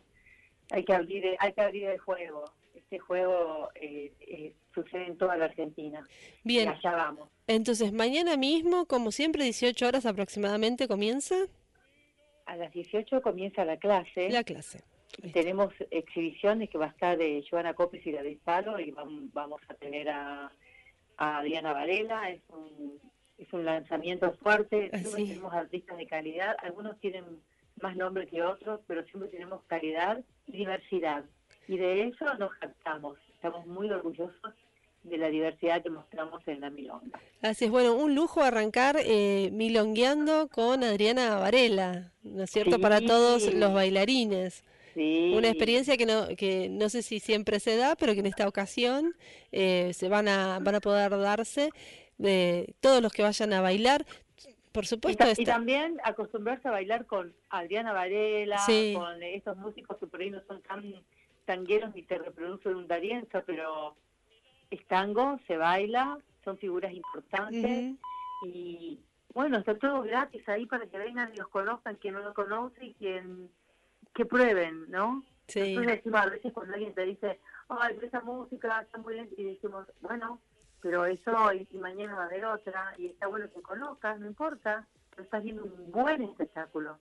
Hay 0.72 0.84
que 0.84 0.94
abrir, 0.94 1.38
hay 1.40 1.54
que 1.54 1.62
abrir 1.62 1.86
el 1.86 2.00
juego. 2.00 2.52
Este 2.76 3.00
juego 3.00 3.70
eh, 3.76 4.14
eh, 4.22 4.54
sucede 4.74 5.08
en 5.08 5.18
toda 5.18 5.38
la 5.38 5.46
Argentina. 5.46 6.06
Bien. 6.44 6.66
Y 6.70 6.72
allá 6.72 6.96
vamos. 6.96 7.30
Entonces, 7.48 7.92
mañana 7.94 8.38
mismo, 8.38 8.86
como 8.86 9.12
siempre, 9.12 9.44
18 9.44 9.88
horas 9.88 10.06
aproximadamente 10.06 10.88
comienza 10.88 11.36
A 12.46 12.56
las 12.56 12.72
18 12.74 13.22
comienza 13.22 13.66
la 13.66 13.78
clase. 13.78 14.30
la 14.30 14.44
clase. 14.44 14.82
y 15.24 15.30
tenemos 15.32 15.74
exhibiciones 15.92 16.70
que 16.70 16.78
va 16.78 16.86
a 16.86 16.90
estar 16.90 17.18
de 17.18 17.44
Joana 17.50 17.74
Copes 17.74 18.06
y 18.06 18.12
David 18.12 18.40
Palo 18.44 18.80
y 18.80 18.92
vam- 18.92 19.30
vamos 19.34 19.62
a 19.70 19.74
tener 19.76 20.10
a, 20.10 20.52
a 21.18 21.38
Adriana 21.38 21.72
Varela. 21.74 22.30
Es 22.30 22.42
un, 22.50 23.00
es 23.38 23.52
un 23.54 23.64
lanzamiento 23.66 24.34
fuerte. 24.42 24.90
Ah, 24.92 24.98
Siempre 24.98 25.22
sí. 25.24 25.28
tenemos 25.30 25.54
artistas 25.54 25.98
de 25.98 26.08
calidad. 26.08 26.56
Algunos 26.64 27.00
tienen 27.00 27.24
más 27.82 27.96
nombre 27.96 28.26
que 28.28 28.42
otros, 28.42 28.82
pero 28.88 29.04
siempre 29.06 29.30
tenemos 29.30 29.62
calidad 29.68 30.24
y 30.48 30.54
diversidad. 30.58 31.24
Y 31.68 31.78
de 31.78 32.04
eso 32.08 32.26
nos 32.36 32.52
jactamos. 32.54 33.18
Estamos 33.36 33.66
muy 33.68 33.90
orgullosos 33.90 34.54
de 35.04 35.18
la 35.18 35.28
diversidad 35.30 35.84
que 35.84 35.90
mostramos 35.92 36.42
en 36.48 36.62
la 36.62 36.70
Milonga. 36.72 37.20
Así 37.42 37.66
es, 37.66 37.72
bueno, 37.72 37.94
un 37.96 38.16
lujo 38.16 38.42
arrancar 38.42 38.98
eh, 39.00 39.50
milongueando 39.52 40.48
con 40.48 40.84
Adriana 40.84 41.36
Varela, 41.38 42.12
¿no 42.24 42.44
es 42.44 42.50
cierto? 42.50 42.80
Para 42.80 43.02
todos 43.02 43.54
los 43.54 43.72
bailarines. 43.74 44.64
Sí. 44.96 45.34
Una 45.36 45.50
experiencia 45.50 45.98
que 45.98 46.06
no, 46.06 46.28
que 46.38 46.70
no 46.70 46.90
sé 46.90 47.02
si 47.04 47.20
siempre 47.20 47.60
se 47.60 47.76
da, 47.78 47.96
pero 47.96 48.14
que 48.14 48.22
en 48.22 48.26
esta 48.28 48.48
ocasión 48.48 49.14
eh, 49.52 49.92
se 49.94 50.08
van 50.10 50.28
a, 50.28 50.60
van 50.60 50.76
a 50.76 50.80
poder 50.80 51.12
darse 51.12 51.70
de 52.18 52.74
todos 52.80 53.02
los 53.02 53.12
que 53.12 53.22
vayan 53.22 53.54
a 53.54 53.62
bailar. 53.62 54.06
Por 54.72 54.86
Y, 54.86 54.88
supuesto, 54.88 55.24
ta- 55.24 55.30
y 55.30 55.32
está- 55.34 55.54
también 55.54 56.00
acostumbrarse 56.04 56.68
a 56.68 56.72
bailar 56.72 57.06
con 57.06 57.34
Adriana 57.50 57.94
Varela, 57.94 58.58
Sí. 58.66 58.94
con 58.98 59.22
estos 59.22 59.56
músicos 59.58 59.98
que 60.00 60.08
por 60.08 60.20
ahí 60.22 60.32
no 60.32 60.42
son 60.48 60.62
tan 60.64 60.82
tangueros 61.46 61.94
ni 61.96 62.04
te 62.04 62.18
reproducen 62.18 62.76
un 62.76 62.88
darienzo, 62.88 63.44
pero 63.46 63.96
es 64.70 64.86
tango, 64.88 65.40
se 65.48 65.58
baila, 65.58 66.18
son 66.44 66.58
figuras 66.58 66.94
importantes 66.94 67.96
y 68.44 69.00
bueno, 69.34 69.58
está 69.58 69.78
todo 69.78 70.02
gratis 70.02 70.48
ahí 70.48 70.66
para 70.66 70.88
que 70.88 70.98
vengan 70.98 71.32
y 71.34 71.38
los 71.38 71.50
conozcan, 71.50 71.96
quien 71.96 72.14
no 72.14 72.22
lo 72.22 72.34
conoce 72.34 72.86
y 72.86 72.94
quien 72.94 73.50
que 74.14 74.26
prueben, 74.26 74.90
¿no? 74.90 75.24
Sí. 75.48 75.76
Nosotros 75.76 75.98
decimos 75.98 76.22
a 76.22 76.30
veces 76.30 76.54
cuando 76.54 76.74
alguien 76.74 76.94
te 76.94 77.02
dice, 77.04 77.40
ay, 77.68 77.94
pero 77.96 78.08
esa 78.08 78.22
música 78.22 78.82
está 78.82 78.98
muy 78.98 79.16
bien, 79.16 79.30
y 79.38 79.44
decimos, 79.44 79.86
bueno, 80.02 80.40
pero 80.82 81.06
eso, 81.06 81.54
y, 81.54 81.68
y 81.70 81.78
mañana 81.78 82.16
va 82.16 82.24
a 82.24 82.26
haber 82.28 82.46
otra, 82.46 82.94
y 82.98 83.08
está 83.08 83.28
bueno 83.28 83.50
que 83.54 83.62
conozcas, 83.62 84.20
no 84.20 84.28
importa, 84.28 84.88
pero 85.10 85.24
estás 85.24 85.44
viendo 85.44 85.66
un 85.66 85.92
buen 85.92 86.22
espectáculo. 86.22 86.98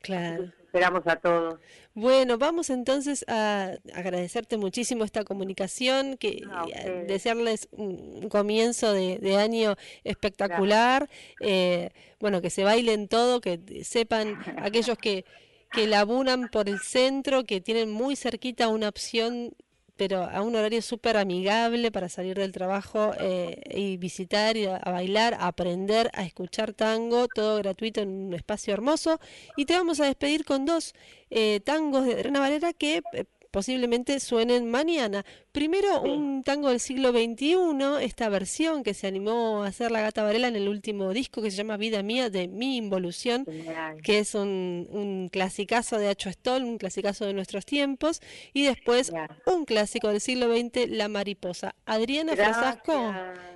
Claro. 0.00 0.52
Esperamos 0.66 1.06
a 1.06 1.16
todos. 1.16 1.58
Bueno, 1.94 2.38
vamos 2.38 2.70
entonces 2.70 3.24
a 3.26 3.72
agradecerte 3.94 4.56
muchísimo 4.56 5.04
esta 5.04 5.24
comunicación, 5.24 6.16
que 6.16 6.42
ustedes. 6.66 7.06
desearles 7.08 7.68
un 7.72 8.08
un 8.22 8.28
comienzo 8.28 8.92
de, 8.92 9.18
de 9.18 9.36
año 9.36 9.76
espectacular, 10.04 11.08
eh, 11.40 11.90
bueno, 12.20 12.40
que 12.42 12.50
se 12.50 12.64
bailen 12.64 13.08
todo, 13.08 13.40
que 13.40 13.58
sepan 13.84 14.38
aquellos 14.58 14.98
que, 14.98 15.24
que 15.72 15.86
laburan 15.86 16.48
por 16.48 16.68
el 16.68 16.80
centro, 16.80 17.44
que 17.44 17.60
tienen 17.60 17.90
muy 17.90 18.16
cerquita 18.16 18.68
una 18.68 18.88
opción 18.88 19.54
pero 19.98 20.22
a 20.22 20.40
un 20.42 20.56
horario 20.56 20.80
súper 20.80 21.16
amigable 21.18 21.90
para 21.90 22.08
salir 22.08 22.38
del 22.38 22.52
trabajo 22.52 23.12
eh, 23.20 23.60
y 23.74 23.96
visitar, 23.98 24.56
a, 24.56 24.76
a 24.76 24.92
bailar, 24.92 25.34
a 25.34 25.48
aprender, 25.48 26.10
a 26.14 26.22
escuchar 26.24 26.72
tango, 26.72 27.26
todo 27.28 27.58
gratuito 27.58 28.00
en 28.00 28.08
un 28.28 28.34
espacio 28.34 28.72
hermoso. 28.72 29.18
Y 29.56 29.66
te 29.66 29.74
vamos 29.74 30.00
a 30.00 30.06
despedir 30.06 30.44
con 30.44 30.64
dos 30.64 30.94
eh, 31.30 31.60
tangos 31.64 32.06
de 32.06 32.14
Adriana 32.14 32.40
Valera 32.40 32.72
que 32.72 33.02
eh, 33.12 33.24
posiblemente 33.50 34.20
suenen 34.20 34.70
mañana. 34.70 35.24
Primero, 35.52 36.02
Sí. 36.04 36.10
un 36.10 36.42
tango 36.42 36.68
del 36.68 36.80
siglo 36.80 37.10
XXI, 37.10 38.02
esta 38.04 38.28
versión 38.28 38.82
que 38.82 38.94
se 38.94 39.06
animó 39.06 39.62
a 39.64 39.68
hacer 39.68 39.90
la 39.90 40.00
Gata 40.00 40.22
Varela 40.22 40.48
en 40.48 40.56
el 40.56 40.68
último 40.68 41.12
disco 41.12 41.42
que 41.42 41.50
se 41.50 41.56
llama 41.56 41.76
Vida 41.76 42.02
Mía, 42.02 42.30
de 42.30 42.46
Mi 42.48 42.76
Involución 42.76 43.44
Genial. 43.46 44.02
que 44.02 44.18
es 44.20 44.34
un, 44.34 44.86
un 44.90 45.28
clasicazo 45.30 45.98
de 45.98 46.08
Acho 46.08 46.30
Stoll, 46.30 46.62
un 46.64 46.78
clasicazo 46.78 47.24
de 47.26 47.32
nuestros 47.34 47.64
tiempos, 47.66 48.20
y 48.52 48.64
después 48.64 49.12
un 49.46 49.64
clásico 49.64 50.08
del 50.08 50.20
siglo 50.20 50.46
XX, 50.54 50.88
La 50.90 51.08
Mariposa. 51.08 51.74
Adriana 51.86 52.34
Frasasco, 52.36 53.14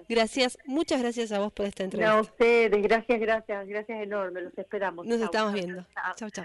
Gracias. 0.09 0.59
muchas 0.67 1.01
gracias 1.01 1.33
a 1.33 1.39
vos 1.39 1.53
por 1.53 1.67
esta 1.67 1.85
No, 1.85 1.87
a 1.87 1.93
entrevista. 1.93 2.21
ustedes, 2.21 2.83
gracias, 2.83 3.21
gracias, 3.21 3.67
gracias 3.69 4.03
enorme, 4.03 4.41
los 4.43 4.59
esperamos. 4.59 5.07
Nos 5.07 5.19
Chau, 5.19 5.25
estamos 5.27 5.53
viendo. 5.55 5.87
chau. 6.17 6.31
chau. 6.31 6.45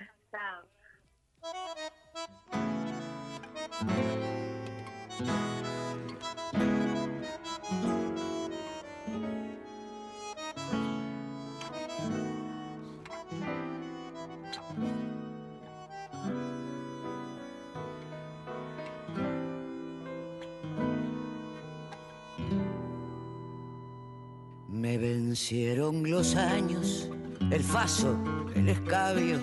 Me 24.69 24.97
vencieron 24.97 26.09
los 26.09 26.35
años, 26.35 27.09
el 27.51 27.63
faso, 27.63 28.17
el 28.55 28.69
escabio, 28.69 29.37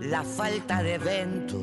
la 0.00 0.24
falta 0.24 0.82
de 0.82 0.98
vento, 0.98 1.60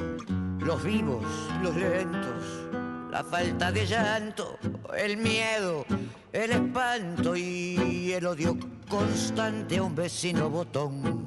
los 0.61 0.83
vivos, 0.83 1.25
los 1.61 1.75
lentos, 1.75 2.67
la 3.11 3.23
falta 3.23 3.71
de 3.71 3.85
llanto, 3.85 4.57
el 4.95 5.17
miedo, 5.17 5.85
el 6.31 6.51
espanto 6.51 7.35
y 7.35 8.11
el 8.13 8.25
odio 8.25 8.57
constante 8.87 9.77
a 9.77 9.83
un 9.83 9.95
vecino 9.95 10.49
botón. 10.49 11.25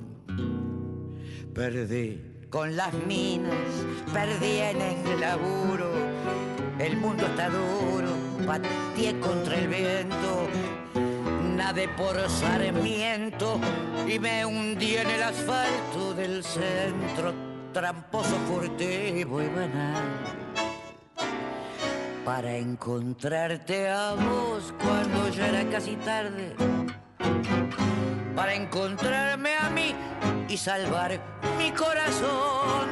Perdí 1.55 2.20
con 2.51 2.77
las 2.77 2.94
minas, 3.07 3.53
perdí 4.12 4.59
en 4.59 4.81
el 4.81 5.20
laburo. 5.20 5.90
El 6.79 6.97
mundo 6.97 7.27
está 7.27 7.49
duro, 7.49 8.09
pateé 8.47 9.18
contra 9.18 9.57
el 9.57 9.68
viento. 9.68 10.49
Nadé 11.57 11.88
por 11.88 12.16
Sarmiento 12.29 13.61
y 14.09 14.18
me 14.18 14.44
hundí 14.44 14.97
en 14.97 15.11
el 15.11 15.23
asfalto 15.23 16.14
del 16.14 16.44
centro, 16.44 17.33
tramposo, 17.75 18.37
furtivo 18.47 19.43
y 19.43 19.49
banal. 19.49 20.05
Para 22.25 22.57
encontrarte 22.57 23.91
a 23.91 24.15
vos 24.15 24.73
cuando 24.83 25.29
ya 25.29 25.49
era 25.49 25.71
casi 25.71 25.97
tarde 25.97 26.55
para 28.35 28.55
encontrarme 28.55 29.57
a 29.57 29.71
mí 29.71 29.95
y 30.49 30.57
salvar 30.57 31.21
mi 31.59 31.71
corazón. 31.71 32.89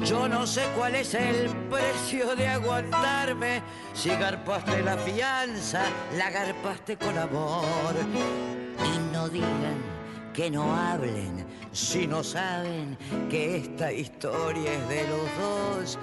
Yo 0.00 0.28
no 0.28 0.46
sé 0.46 0.62
cuál 0.76 0.94
es 0.94 1.14
el 1.14 1.48
precio 1.70 2.34
de 2.36 2.48
aguantarme. 2.48 3.62
Si 3.94 4.10
garpaste 4.10 4.82
la 4.82 4.96
fianza, 4.96 5.82
la 6.16 6.30
garpaste 6.30 6.96
con 6.96 7.16
amor. 7.18 7.94
Y 8.84 9.14
no 9.14 9.28
digan 9.28 9.93
que 10.34 10.50
no 10.50 10.74
hablen 10.74 11.46
si 11.72 12.08
no 12.08 12.24
saben 12.24 12.98
que 13.30 13.56
esta 13.56 13.92
historia 13.92 14.72
es 14.72 14.88
de 14.88 15.08
los 15.08 15.96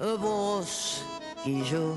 dos, 0.00 0.18
vos 0.18 1.04
y 1.44 1.62
yo. 1.64 1.96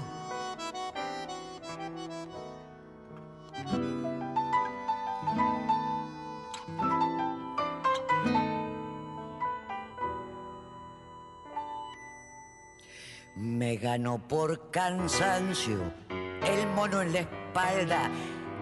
Me 13.36 13.78
ganó 13.78 14.20
por 14.28 14.70
cansancio 14.70 15.80
el 16.10 16.68
mono 16.76 17.02
en 17.02 17.14
la 17.14 17.20
espalda, 17.22 18.12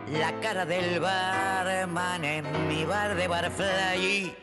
la 0.09 0.31
cara 0.39 0.65
del 0.65 0.99
barman 0.99 2.23
en 2.23 2.67
mi 2.67 2.85
bar 2.85 3.15
de 3.15 3.27
barfly, 3.27 4.35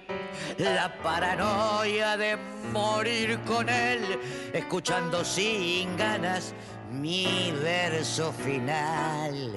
la 0.58 0.92
paranoia 1.02 2.16
de 2.16 2.36
morir 2.72 3.38
con 3.46 3.68
él, 3.68 4.20
escuchando 4.52 5.24
sin 5.24 5.96
ganas 5.96 6.54
mi 6.90 7.52
verso 7.62 8.32
final. 8.32 9.54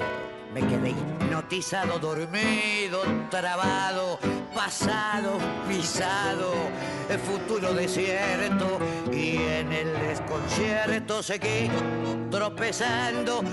Me 0.54 0.60
quedé 0.60 0.90
hipnotizado, 0.90 1.98
dormido, 1.98 3.02
trabado, 3.30 4.20
pasado, 4.54 5.38
pisado, 5.66 6.52
el 7.10 7.20
futuro 7.20 7.74
desierto 7.74 8.78
y 9.14 9.38
en 9.38 9.72
el 9.72 9.94
desconcierto 9.94 11.24
seguí 11.24 11.70
tropezando 12.30 13.44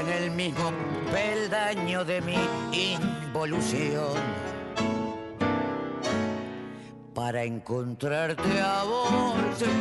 en 0.00 0.08
el 0.08 0.30
mismo 0.32 0.72
peldaño 1.12 2.04
de 2.04 2.20
mi 2.20 2.38
involución. 2.72 4.18
Para 7.14 7.44
encontrarte 7.44 8.60
a 8.60 8.82
vos 8.82 9.34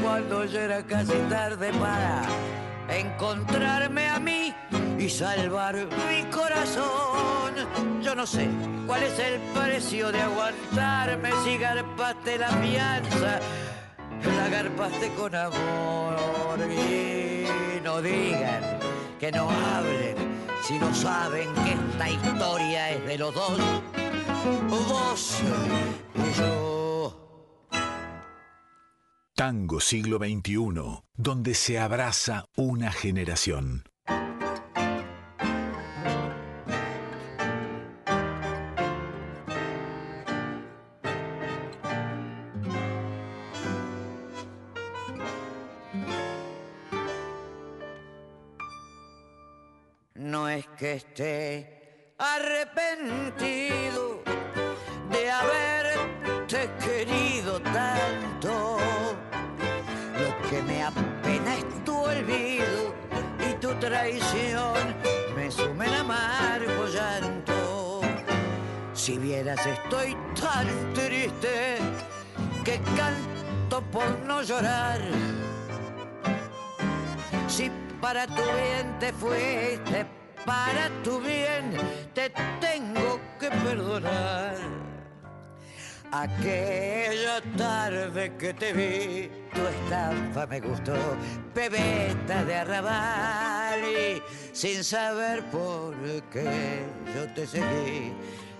cuando 0.03 0.45
ya 0.45 0.61
era 0.65 0.85
casi 0.85 1.17
tarde 1.29 1.71
para 1.79 2.27
encontrarme 2.89 4.07
a 4.07 4.19
mí 4.19 4.48
y 4.99 5.09
salvar 5.09 5.75
mi 5.75 6.23
corazón. 6.29 7.53
Yo 8.01 8.13
no 8.15 8.27
sé 8.27 8.49
cuál 8.85 9.03
es 9.03 9.17
el 9.19 9.39
precio 9.53 10.11
de 10.11 10.21
aguantarme 10.21 11.29
si 11.43 11.57
garpaste 11.57 12.37
la 12.37 12.49
fianza, 12.49 13.39
la 14.37 14.49
garpaste 14.49 15.09
con 15.13 15.33
amor. 15.33 16.59
Y 16.69 17.81
no 17.83 18.01
digan 18.01 18.61
que 19.19 19.31
no 19.31 19.49
hablen 19.49 20.15
si 20.63 20.77
no 20.77 20.93
saben 20.93 21.53
que 21.55 21.73
esta 21.73 22.09
historia 22.09 22.91
es 22.91 23.05
de 23.05 23.17
los 23.17 23.33
dos, 23.33 23.59
vos 24.69 25.41
y 26.15 26.39
yo. 26.39 27.69
Tango 29.33 29.79
siglo 29.79 30.17
XXI, 30.17 31.01
donde 31.15 31.53
se 31.53 31.79
abraza 31.79 32.45
una 32.57 32.91
generación. 32.91 33.88
Esté 50.99 52.13
arrepentido 52.17 54.21
de 55.09 55.31
haberte 55.31 56.69
querido 56.85 57.61
tanto. 57.61 58.77
Lo 60.21 60.49
que 60.49 60.61
me 60.61 60.83
apena 60.83 61.55
es 61.55 61.83
tu 61.85 61.95
olvido 61.95 62.93
y 63.49 63.53
tu 63.61 63.73
traición 63.75 64.93
me 65.35 65.49
sumen 65.49 65.93
amargo 65.93 66.87
llanto. 66.87 68.01
Si 68.93 69.17
vieras 69.17 69.65
estoy 69.65 70.17
tan 70.39 70.67
triste 70.93 71.77
que 72.65 72.77
canto 72.97 73.81
por 73.89 74.19
no 74.25 74.41
llorar. 74.41 74.99
Si 77.47 77.71
para 78.01 78.27
tu 78.27 78.43
bien 78.43 78.99
te 78.99 79.13
fuiste, 79.13 80.18
para 80.45 80.89
tu 81.03 81.19
bien 81.19 81.71
te 82.13 82.31
tengo 82.59 83.19
que 83.39 83.49
perdonar. 83.49 84.55
Aquella 86.11 87.39
tarde 87.55 88.35
que 88.37 88.51
te 88.53 88.73
vi, 88.73 89.29
tu 89.53 89.61
estampa 89.67 90.47
me 90.47 90.59
gustó, 90.59 90.95
pebeta 91.53 92.43
de 92.45 92.55
arrabal 92.55 93.79
y 93.83 94.21
sin 94.51 94.83
saber 94.83 95.43
por 95.51 95.95
qué 96.31 96.83
yo 97.13 97.31
te 97.35 97.45
seguí 97.45 98.11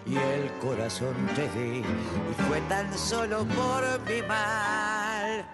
y 0.06 0.16
el 0.16 0.52
corazón 0.60 1.16
te 1.36 1.50
di 1.58 1.80
y 1.80 2.44
fue 2.48 2.62
tan 2.70 2.96
solo 2.98 3.46
por 3.46 3.84
mi 4.08 4.22
mal. 4.22 5.46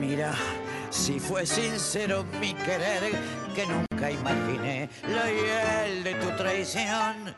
Mira, 0.00 0.34
si 0.94 1.18
fue 1.18 1.44
sincero 1.44 2.24
mi 2.40 2.54
querer, 2.54 3.12
que 3.52 3.66
nunca 3.66 4.10
imaginé 4.10 4.88
lo 5.02 5.26
hiel 5.26 6.04
de 6.04 6.14
tu 6.14 6.30
traición, 6.36 7.34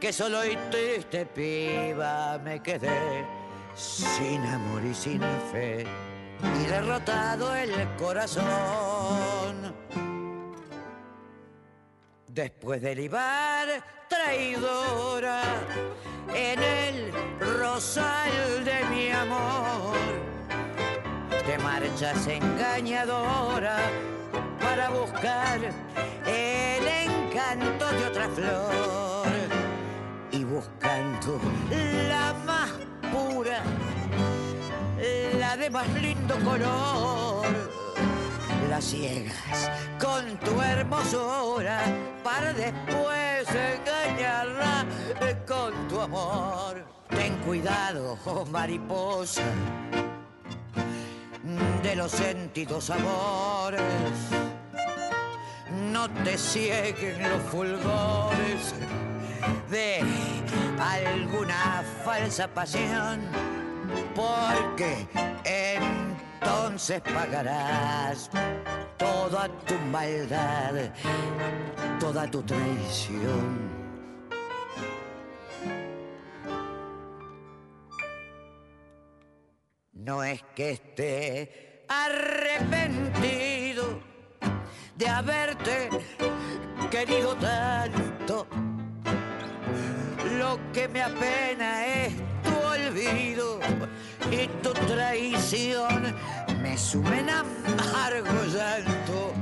que 0.00 0.12
solo 0.12 0.44
y 0.46 0.56
triste 0.70 1.26
piba 1.26 2.38
me 2.38 2.62
quedé, 2.62 3.26
sin 3.74 4.40
amor 4.46 4.82
y 4.82 4.94
sin 4.94 5.20
fe, 5.52 5.84
y 6.42 6.66
derrotado 6.66 7.54
el 7.54 7.70
corazón. 7.96 9.74
Después 12.28 12.80
de 12.80 12.94
libar 12.94 13.68
traidora 14.08 15.42
en 16.34 16.62
el 16.62 17.12
rosal 17.58 18.64
de 18.64 18.84
mi 18.86 19.10
amor, 19.10 20.29
te 21.46 21.58
marchas 21.58 22.26
engañadora 22.26 23.76
para 24.60 24.90
buscar 24.90 25.58
el 26.26 26.86
encanto 26.86 27.90
de 27.92 28.04
otra 28.06 28.28
flor 28.28 29.26
y 30.32 30.44
buscando 30.44 31.40
la 32.08 32.34
más 32.44 32.70
pura, 33.12 33.62
la 35.38 35.56
de 35.56 35.70
más 35.70 35.88
lindo 35.94 36.38
color. 36.40 37.46
La 38.68 38.80
ciegas 38.80 39.70
con 39.98 40.36
tu 40.38 40.60
hermosura 40.62 41.80
para 42.22 42.52
después 42.52 43.48
engañarla 43.48 44.84
con 45.46 45.88
tu 45.88 46.00
amor. 46.00 46.84
Ten 47.08 47.34
cuidado, 47.38 48.16
oh 48.24 48.44
mariposa 48.46 49.42
de 51.82 51.96
los 51.96 52.12
sentidos 52.12 52.90
amores. 52.90 53.82
No 55.92 56.08
te 56.24 56.36
cieguen 56.36 57.22
los 57.28 57.42
fulgores 57.44 58.74
de 59.70 60.00
alguna 60.78 61.82
falsa 62.04 62.48
pasión, 62.48 63.20
porque 64.14 65.06
entonces 65.44 67.00
pagarás 67.02 68.30
toda 68.96 69.48
tu 69.66 69.74
maldad, 69.90 70.90
toda 71.98 72.30
tu 72.30 72.42
traición. 72.42 73.69
No 80.00 80.24
es 80.24 80.42
que 80.56 80.70
esté 80.70 81.84
arrepentido 81.86 84.00
de 84.96 85.06
haberte 85.06 85.90
querido 86.90 87.36
tanto. 87.36 88.46
Lo 90.38 90.58
que 90.72 90.88
me 90.88 91.02
apena 91.02 91.84
es 91.84 92.14
tu 92.42 92.56
olvido 92.66 93.60
y 94.30 94.46
tu 94.62 94.72
traición 94.72 96.16
me 96.62 96.78
sumen 96.78 97.28
amargo 97.28 98.42
llanto. 98.54 99.34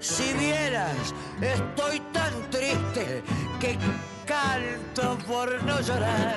Si 0.00 0.32
vieras, 0.38 1.14
estoy 1.42 2.00
tan 2.14 2.32
triste 2.48 3.22
que 3.60 3.76
canto 4.24 5.18
por 5.26 5.62
no 5.64 5.78
llorar. 5.82 6.34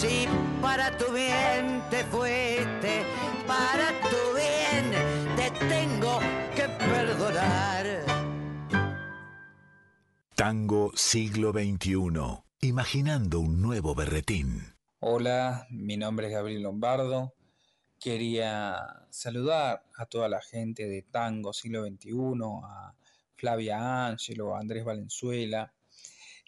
Si 0.00 0.28
para 0.62 0.96
tu 0.96 1.12
bien 1.12 1.82
te 1.90 2.04
fuiste, 2.04 3.02
para 3.48 3.88
tu 4.08 4.36
bien 4.36 4.92
te 5.34 5.50
tengo 5.66 6.20
que 6.54 6.68
perdonar. 6.68 8.04
Tango 10.36 10.92
siglo 10.94 11.50
XXI, 11.50 11.98
imaginando 12.60 13.40
un 13.40 13.60
nuevo 13.60 13.96
berretín. 13.96 14.72
Hola, 15.00 15.66
mi 15.70 15.96
nombre 15.96 16.28
es 16.28 16.32
Gabriel 16.32 16.62
Lombardo. 16.62 17.34
Quería 17.98 18.76
saludar 19.10 19.82
a 19.96 20.06
toda 20.06 20.28
la 20.28 20.40
gente 20.40 20.86
de 20.86 21.02
Tango 21.02 21.52
siglo 21.52 21.84
XXI, 21.84 22.12
a 22.62 22.94
Flavia 23.34 24.06
Ángelo, 24.06 24.54
a 24.54 24.60
Andrés 24.60 24.84
Valenzuela 24.84 25.72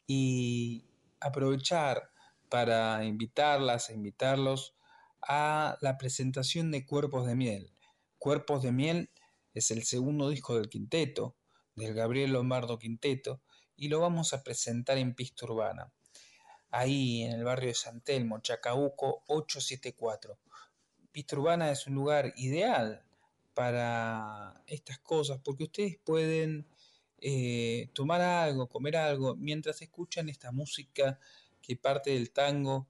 y 0.07 0.85
aprovechar 1.19 2.11
para 2.51 3.05
invitarlas 3.05 3.89
e 3.89 3.95
invitarlos 3.95 4.75
a 5.23 5.79
la 5.81 5.96
presentación 5.96 6.71
de 6.71 6.85
Cuerpos 6.85 7.27
de 7.27 7.37
Miel. 7.37 7.73
Cuerpos 8.19 8.63
de 8.63 8.73
Miel 8.73 9.11
es 9.55 9.71
el 9.71 9.85
segundo 9.85 10.29
disco 10.29 10.57
del 10.57 10.69
quinteto, 10.69 11.37
del 11.77 11.94
Gabriel 11.94 12.33
Lombardo 12.33 12.79
Quinteto, 12.79 13.40
y 13.77 13.88
lo 13.88 14.01
vamos 14.01 14.35
a 14.35 14.42
presentar 14.42 14.98
en 14.98 15.15
Pista 15.15 15.46
Urbana, 15.46 15.90
ahí 16.71 17.23
en 17.23 17.33
el 17.33 17.44
barrio 17.44 17.69
de 17.69 17.75
San 17.75 18.03
Telmo, 18.03 18.40
Chacabuco 18.40 19.23
874. 19.29 20.38
Pista 21.13 21.37
Urbana 21.37 21.71
es 21.71 21.87
un 21.87 21.94
lugar 21.94 22.33
ideal 22.37 23.03
para 23.55 24.63
estas 24.67 24.98
cosas 24.98 25.40
porque 25.42 25.65
ustedes 25.65 25.98
pueden 26.05 26.67
eh, 27.21 27.90
tomar 27.92 28.21
algo, 28.21 28.69
comer 28.69 28.96
algo, 28.96 29.37
mientras 29.37 29.83
escuchan 29.83 30.29
esta 30.29 30.53
música 30.53 31.19
parte 31.77 32.10
del 32.10 32.33
tango, 32.33 32.88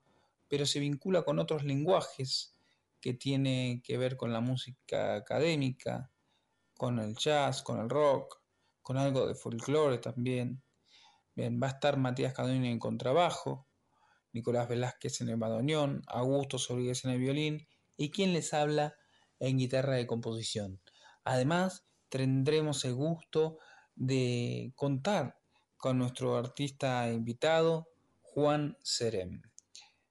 pero 0.48 0.66
se 0.66 0.80
vincula 0.80 1.22
con 1.22 1.38
otros 1.38 1.64
lenguajes 1.64 2.56
que 3.00 3.14
tiene 3.14 3.82
que 3.84 3.96
ver 3.96 4.16
con 4.16 4.32
la 4.32 4.40
música 4.40 5.14
académica, 5.14 6.10
con 6.76 6.98
el 6.98 7.16
jazz, 7.16 7.62
con 7.62 7.80
el 7.80 7.88
rock, 7.88 8.40
con 8.82 8.96
algo 8.96 9.26
de 9.26 9.34
folclore 9.34 9.98
también. 9.98 10.62
Bien, 11.34 11.60
va 11.62 11.68
a 11.68 11.70
estar 11.70 11.96
Matías 11.96 12.34
Cadoni 12.34 12.68
en 12.68 12.78
contrabajo, 12.78 13.68
Nicolás 14.32 14.68
Velázquez 14.68 15.20
en 15.20 15.28
el 15.28 15.36
bandoneón, 15.36 16.02
Augusto 16.06 16.58
Rodríguez 16.68 17.04
en 17.04 17.12
el 17.12 17.18
violín 17.18 17.68
y 17.96 18.10
quien 18.10 18.32
les 18.32 18.52
habla 18.54 18.96
en 19.38 19.58
guitarra 19.58 19.94
de 19.94 20.06
composición. 20.06 20.80
Además, 21.24 21.86
tendremos 22.08 22.84
el 22.84 22.94
gusto 22.94 23.58
de 23.94 24.72
contar 24.74 25.38
con 25.76 25.98
nuestro 25.98 26.36
artista 26.36 27.10
invitado, 27.12 27.89
Juan 28.34 28.76
Serem. 28.82 29.42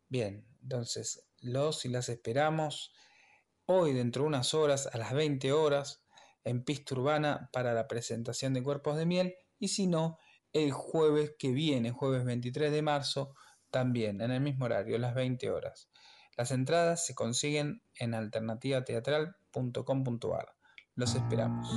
Bien, 0.10 0.46
entonces 0.62 1.26
los 1.40 1.86
y 1.86 1.90
las 1.90 2.10
esperamos 2.10 2.94
hoy 3.66 3.94
dentro 3.94 4.24
de 4.24 4.28
unas 4.28 4.54
horas 4.54 4.90
a 4.92 4.98
las 4.98 5.14
20 5.14 5.54
horas 5.54 6.04
en 6.44 6.66
Pista 6.66 6.96
Urbana 6.96 7.50
para 7.54 7.74
la 7.74 7.88
presentación 7.88 8.54
de 8.54 8.62
Cuerpos 8.62 8.98
de 8.98 9.06
Miel 9.06 9.36
y 9.58 9.70
si 9.70 9.88
no, 9.88 10.18
el 10.52 10.72
jueves 10.72 11.36
que 11.38 11.52
viene, 11.52 11.92
jueves 11.92 12.26
23 12.26 12.72
de 12.72 12.82
marzo, 12.82 13.36
también 13.70 14.20
en 14.22 14.32
el 14.32 14.42
mismo 14.42 14.66
horario, 14.66 14.98
las 14.98 15.14
20 15.16 15.50
horas. 15.52 15.90
Las 16.36 16.52
entradas 16.52 17.06
se 17.06 17.16
consiguen 17.16 17.84
en 17.96 18.16
alternativateatral.com.ar. 18.16 20.56
Los 20.96 21.16
esperamos. 21.16 21.70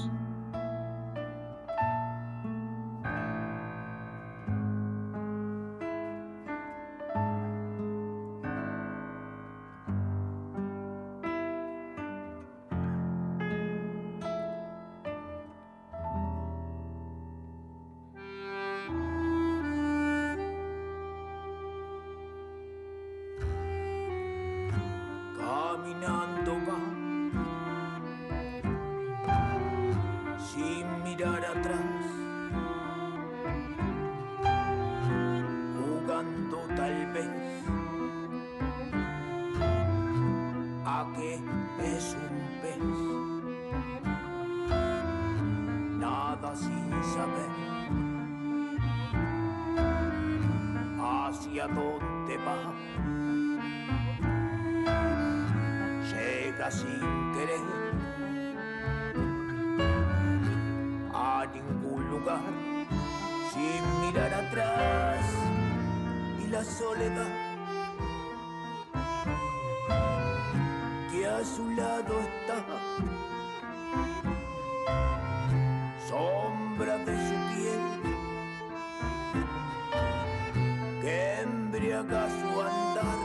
Embriaga 81.83 82.29
su 82.29 82.61
andar 82.61 83.19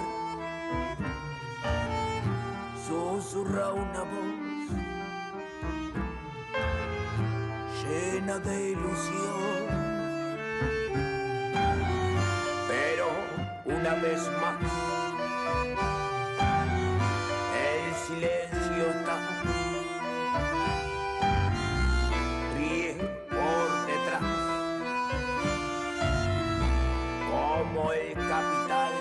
susurra 2.88 3.74
una 3.74 4.02
voz 4.02 4.72
llena 7.84 8.40
de 8.40 8.72
ilusión. 8.72 9.68
Pero 12.68 13.08
una 13.66 13.94
vez 13.96 14.22
más, 14.42 14.77
como 27.78 27.92
el 27.94 28.14
capital 28.14 28.92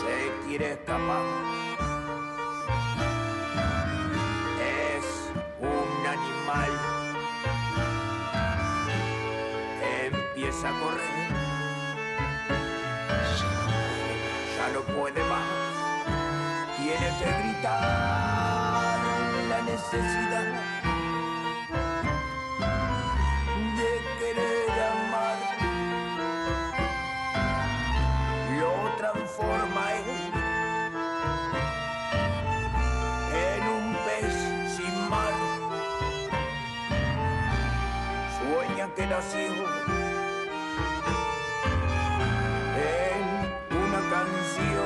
se 0.00 0.46
quiere 0.46 0.72
escapar. 0.72 1.24
Es 4.60 5.06
un 5.60 6.06
animal 6.06 6.70
empieza 10.04 10.68
a 10.68 10.80
correr. 10.80 11.28
Ya 14.56 14.66
no 14.74 14.80
puede 14.94 15.22
más. 15.24 15.48
Tiene 16.76 17.08
que 17.18 17.28
gritar 17.42 18.98
la 19.48 19.62
necesidad 19.62 20.81
que 39.02 39.08
en 42.76 43.76
una 43.76 44.00
canción. 44.10 44.81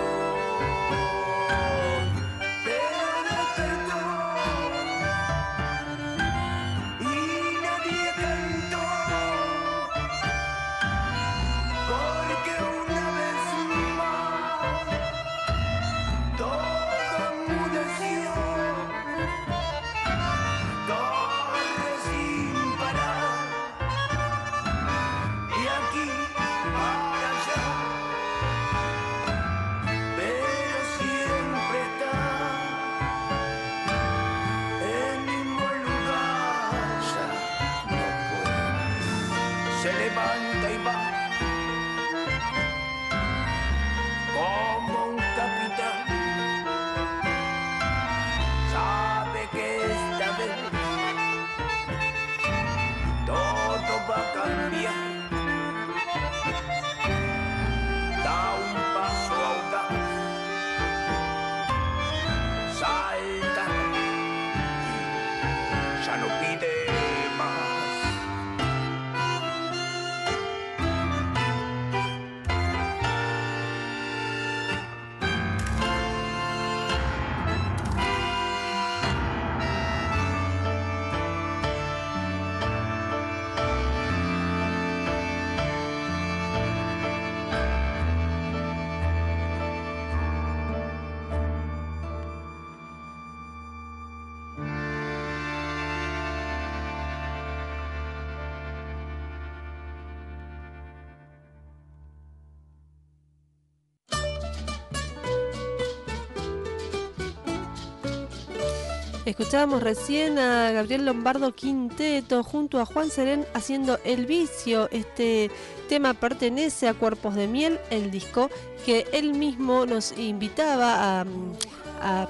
Escuchábamos 109.27 109.83
recién 109.83 110.39
a 110.39 110.71
Gabriel 110.71 111.05
Lombardo 111.05 111.53
Quinteto 111.53 112.45
junto 112.45 112.81
a 112.81 112.87
Juan 112.87 113.11
Serén 113.11 113.45
haciendo 113.55 113.99
El 114.05 114.25
Vicio. 114.25 114.89
Este 114.93 115.51
tema 115.89 116.15
pertenece 116.15 116.87
a 116.87 116.95
Cuerpos 116.95 117.35
de 117.35 117.49
Miel, 117.49 117.81
el 117.91 118.13
disco 118.13 118.49
que 118.85 119.05
él 119.13 119.35
mismo 119.35 119.85
nos 119.85 120.17
invitaba 120.17 121.21
a, 121.23 121.27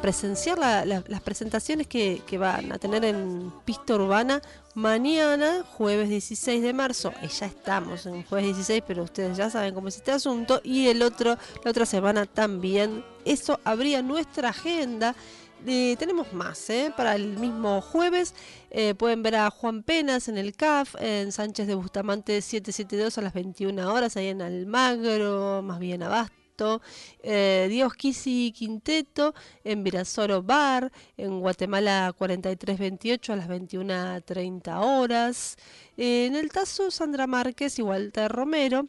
presenciar 0.01 0.59
la- 0.59 0.87
la- 0.87 1.05
las 1.07 1.21
presentaciones 1.21 1.87
que, 1.87 2.23
que 2.27 2.39
van 2.39 2.73
a 2.73 2.79
tener 2.79 3.05
en 3.05 3.53
Pista 3.67 3.95
Urbana 3.97 4.41
mañana, 4.75 5.65
jueves 5.77 6.09
16 6.09 6.63
de 6.63 6.73
marzo. 6.73 7.13
Eh, 7.21 7.29
ya 7.29 7.45
estamos 7.47 8.07
en 8.07 8.23
jueves 8.25 8.47
16, 8.47 8.83
pero 8.87 9.03
ustedes 9.03 9.37
ya 9.37 9.51
saben 9.51 9.75
cómo 9.75 9.89
es 9.89 9.97
este 9.97 10.13
asunto. 10.13 10.63
Y 10.65 10.87
el 10.89 11.03
otro, 11.03 11.37
la 11.63 11.71
otra 11.73 11.85
semana 11.85 12.25
también. 12.25 13.05
Eso 13.27 13.61
abría 13.65 14.01
nuestra 14.03 14.49
agenda. 14.51 15.15
Eh, 15.65 15.97
tenemos 15.99 16.33
más, 16.33 16.69
¿eh? 16.71 16.93
Para 16.97 17.15
el 17.15 17.39
mismo 17.39 17.81
jueves 17.81 18.35
eh, 18.71 18.95
pueden 18.95 19.23
ver 19.23 19.37
a 19.37 19.51
Juan 19.51 19.83
Penas 19.83 20.29
en 20.29 20.39
el 20.39 20.55
CAF, 20.55 20.95
en 21.01 21.33
Sánchez 21.33 21.67
de 21.67 21.75
Bustamante 21.75 22.43
772 22.43 23.19
a 23.19 23.23
las 23.23 23.33
21 23.33 23.93
horas, 23.93 24.17
ahí 24.17 24.29
en 24.29 24.43
Almagro, 24.43 25.63
más 25.63 25.79
bien 25.79 26.03
Abasto. 26.03 26.46
Eh, 27.23 27.67
Dios 27.71 27.95
Kisi 27.95 28.53
Quinteto 28.57 29.35
en 29.65 29.85
Virasoro 29.85 30.43
Bar, 30.43 30.93
en 31.17 31.41
Guatemala 31.41 32.15
4328 32.17 33.33
a 33.33 33.37
las 33.37 33.49
21.30 33.49 34.81
horas. 34.81 35.57
En 35.97 36.37
el 36.37 36.51
Tazo 36.51 36.91
Sandra 36.91 37.27
Márquez 37.27 37.79
y 37.79 37.83
Walter 37.83 38.31
Romero. 38.31 38.89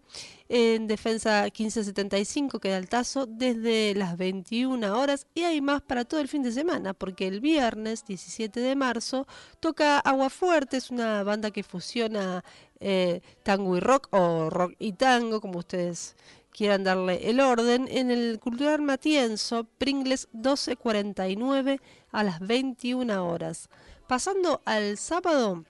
En 0.49 0.87
Defensa 0.87 1.43
1575 1.43 2.59
queda 2.59 2.77
el 2.77 2.87
Tazo 2.87 3.25
desde 3.25 3.93
las 3.95 4.17
21 4.17 4.97
horas. 4.97 5.27
Y 5.35 5.43
hay 5.43 5.59
más 5.61 5.81
para 5.81 6.05
todo 6.05 6.21
el 6.21 6.27
fin 6.27 6.43
de 6.43 6.51
semana, 6.51 6.93
porque 6.93 7.27
el 7.27 7.41
viernes 7.41 8.05
17 8.05 8.59
de 8.59 8.75
marzo 8.75 9.27
toca 9.59 9.99
Agua 9.99 10.29
Fuerte, 10.29 10.77
es 10.77 10.89
una 10.89 11.23
banda 11.23 11.51
que 11.51 11.63
fusiona 11.63 12.43
eh, 12.79 13.21
tango 13.43 13.75
y 13.75 13.79
rock, 13.79 14.07
o 14.11 14.49
rock 14.49 14.75
y 14.79 14.93
tango, 14.93 15.41
como 15.41 15.59
ustedes 15.59 16.15
quieran 16.57 16.83
darle 16.83 17.29
el 17.29 17.39
orden, 17.39 17.87
en 17.87 18.09
el 18.09 18.39
Cultural 18.39 18.81
Matienzo, 18.81 19.65
Pringles 19.77 20.27
1249 20.33 21.79
a 22.11 22.23
las 22.23 22.39
21 22.39 23.27
horas. 23.27 23.69
Pasando 24.07 24.61
al 24.65 24.97
sábado, 24.97 25.65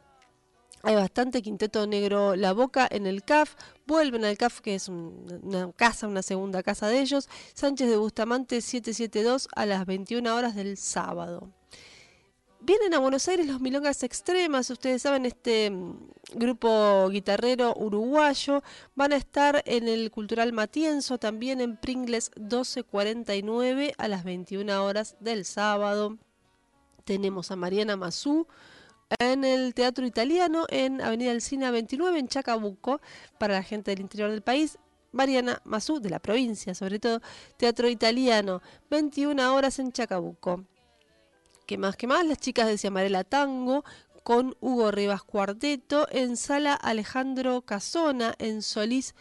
hay 0.83 0.95
bastante 0.95 1.41
quinteto 1.41 1.85
negro 1.87 2.37
La 2.37 2.53
Boca 2.53 2.87
en 2.89 3.05
el 3.05 3.23
CAF. 3.23 3.55
Vuelven 3.85 4.23
al 4.23 4.37
CAF, 4.37 4.61
que 4.61 4.75
es 4.75 4.87
un- 4.87 5.41
una 5.43 5.71
casa, 5.73 6.07
una 6.07 6.21
segunda 6.21 6.63
casa 6.63 6.87
de 6.87 7.01
ellos. 7.01 7.27
Sánchez 7.53 7.89
de 7.89 7.97
Bustamante 7.97 8.61
772 8.61 9.49
a 9.55 9.65
las 9.65 9.85
21 9.85 10.35
horas 10.35 10.55
del 10.55 10.77
sábado. 10.77 11.51
Vienen 12.67 12.93
a 12.93 12.99
Buenos 12.99 13.25
Aires 13.29 13.47
los 13.47 13.61
Milongas 13.61 14.03
Extremas, 14.03 14.69
ustedes 14.69 15.01
saben, 15.01 15.25
este 15.25 15.71
mm, 15.71 16.09
grupo 16.33 17.07
guitarrero 17.07 17.73
uruguayo. 17.77 18.61
Van 18.93 19.13
a 19.13 19.15
estar 19.15 19.63
en 19.65 19.87
el 19.87 20.11
Cultural 20.11 20.51
Matienzo, 20.51 21.17
también 21.17 21.61
en 21.61 21.77
Pringles 21.77 22.29
1249 22.35 23.93
a 23.97 24.07
las 24.09 24.25
21 24.25 24.83
horas 24.83 25.15
del 25.21 25.45
sábado. 25.45 26.17
Tenemos 27.05 27.51
a 27.51 27.55
Mariana 27.55 27.95
Mazú 27.95 28.47
en 29.17 29.45
el 29.45 29.73
Teatro 29.73 30.05
Italiano 30.05 30.65
en 30.67 30.99
Avenida 30.99 31.31
Alcina 31.31 31.71
29 31.71 32.19
en 32.19 32.27
Chacabuco 32.27 32.99
para 33.37 33.53
la 33.53 33.63
gente 33.63 33.91
del 33.91 34.01
interior 34.01 34.29
del 34.29 34.41
país. 34.41 34.77
Mariana 35.13 35.61
Mazú, 35.63 36.01
de 36.01 36.09
la 36.09 36.19
provincia 36.19 36.75
sobre 36.75 36.99
todo, 36.99 37.21
Teatro 37.55 37.87
Italiano, 37.87 38.61
21 38.89 39.55
horas 39.55 39.79
en 39.79 39.93
Chacabuco. 39.93 40.65
¿Qué 41.67 41.77
más? 41.77 41.97
¿Qué 41.97 42.07
más? 42.07 42.25
Las 42.25 42.37
chicas 42.37 42.65
de 42.67 42.77
Ciamarela 42.77 43.25
Tango 43.25 43.83
con 44.23 44.55
Hugo 44.61 44.89
Rivas 44.89 45.23
Cuarteto 45.23 46.07
en 46.11 46.37
Sala 46.37 46.73
Alejandro 46.73 47.63
Casona 47.63 48.33
en 48.39 48.61
Solís 48.61 49.15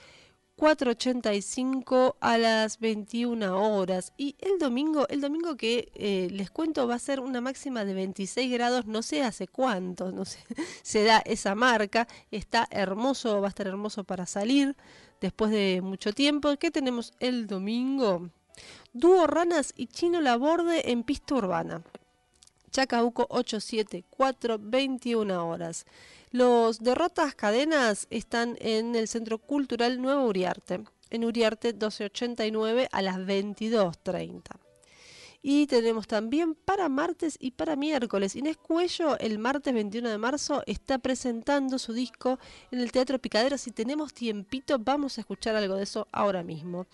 485 0.54 2.16
a 2.20 2.38
las 2.38 2.78
21 2.78 3.76
horas. 3.76 4.12
Y 4.16 4.36
el 4.38 4.60
domingo, 4.60 5.08
el 5.08 5.22
domingo 5.22 5.56
que 5.56 5.90
eh, 5.96 6.28
les 6.30 6.52
cuento 6.52 6.86
va 6.86 6.94
a 6.94 7.00
ser 7.00 7.18
una 7.18 7.40
máxima 7.40 7.84
de 7.84 7.94
26 7.94 8.52
grados, 8.52 8.86
no 8.86 9.02
sé 9.02 9.24
hace 9.24 9.48
cuánto, 9.48 10.12
no 10.12 10.22
se 10.84 11.02
da 11.02 11.18
esa 11.26 11.56
marca. 11.56 12.06
Está 12.30 12.68
hermoso, 12.70 13.40
va 13.40 13.48
a 13.48 13.50
estar 13.50 13.66
hermoso 13.66 14.04
para 14.04 14.24
salir 14.24 14.76
después 15.20 15.50
de 15.50 15.80
mucho 15.82 16.12
tiempo. 16.12 16.56
¿Qué 16.58 16.70
tenemos 16.70 17.12
el 17.18 17.48
domingo? 17.48 18.30
Dúo 18.92 19.26
Ranas 19.26 19.72
y 19.76 19.88
Chino 19.88 20.20
Laborde 20.20 20.92
en 20.92 21.02
pista 21.02 21.34
urbana. 21.34 21.82
Chacabuco 22.76 23.26
874, 23.30 24.58
21 24.60 25.48
horas. 25.48 25.86
Los 26.30 26.80
derrotas 26.80 27.34
cadenas 27.34 28.06
están 28.10 28.58
en 28.60 28.94
el 28.94 29.08
Centro 29.08 29.38
Cultural 29.38 29.98
Nuevo 30.02 30.26
Uriarte, 30.26 30.84
en 31.08 31.24
Uriarte 31.24 31.68
1289 31.68 32.90
a 32.92 33.00
las 33.00 33.16
22.30. 33.16 34.42
Y 35.40 35.66
tenemos 35.68 36.06
también 36.06 36.54
para 36.54 36.90
martes 36.90 37.38
y 37.40 37.52
para 37.52 37.76
miércoles. 37.76 38.36
Inés 38.36 38.58
Cuello, 38.58 39.18
el 39.20 39.38
martes 39.38 39.72
21 39.72 40.10
de 40.10 40.18
marzo, 40.18 40.62
está 40.66 40.98
presentando 40.98 41.78
su 41.78 41.94
disco 41.94 42.38
en 42.70 42.80
el 42.80 42.92
Teatro 42.92 43.18
Picadero. 43.18 43.56
Si 43.56 43.70
tenemos 43.70 44.12
tiempito, 44.12 44.78
vamos 44.78 45.16
a 45.16 45.22
escuchar 45.22 45.56
algo 45.56 45.76
de 45.76 45.84
eso 45.84 46.08
ahora 46.12 46.42
mismo. 46.42 46.86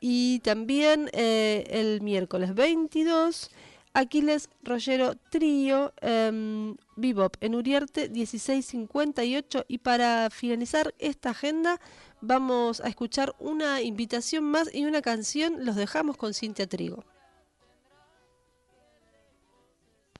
Y 0.00 0.38
también 0.38 1.10
eh, 1.12 1.64
el 1.68 2.00
miércoles 2.00 2.54
22, 2.54 3.50
Aquiles 3.96 4.50
Rollero 4.62 5.14
Trío, 5.30 5.94
em, 6.02 6.76
Bebop 6.96 7.34
en 7.40 7.54
Uriarte 7.54 8.10
1658. 8.10 9.64
Y 9.68 9.78
para 9.78 10.28
finalizar 10.28 10.94
esta 10.98 11.30
agenda, 11.30 11.80
vamos 12.20 12.82
a 12.82 12.88
escuchar 12.88 13.34
una 13.38 13.80
invitación 13.80 14.44
más 14.44 14.68
y 14.74 14.84
una 14.84 15.00
canción. 15.00 15.64
Los 15.64 15.76
dejamos 15.76 16.18
con 16.18 16.34
Cintia 16.34 16.66
Trigo. 16.66 17.04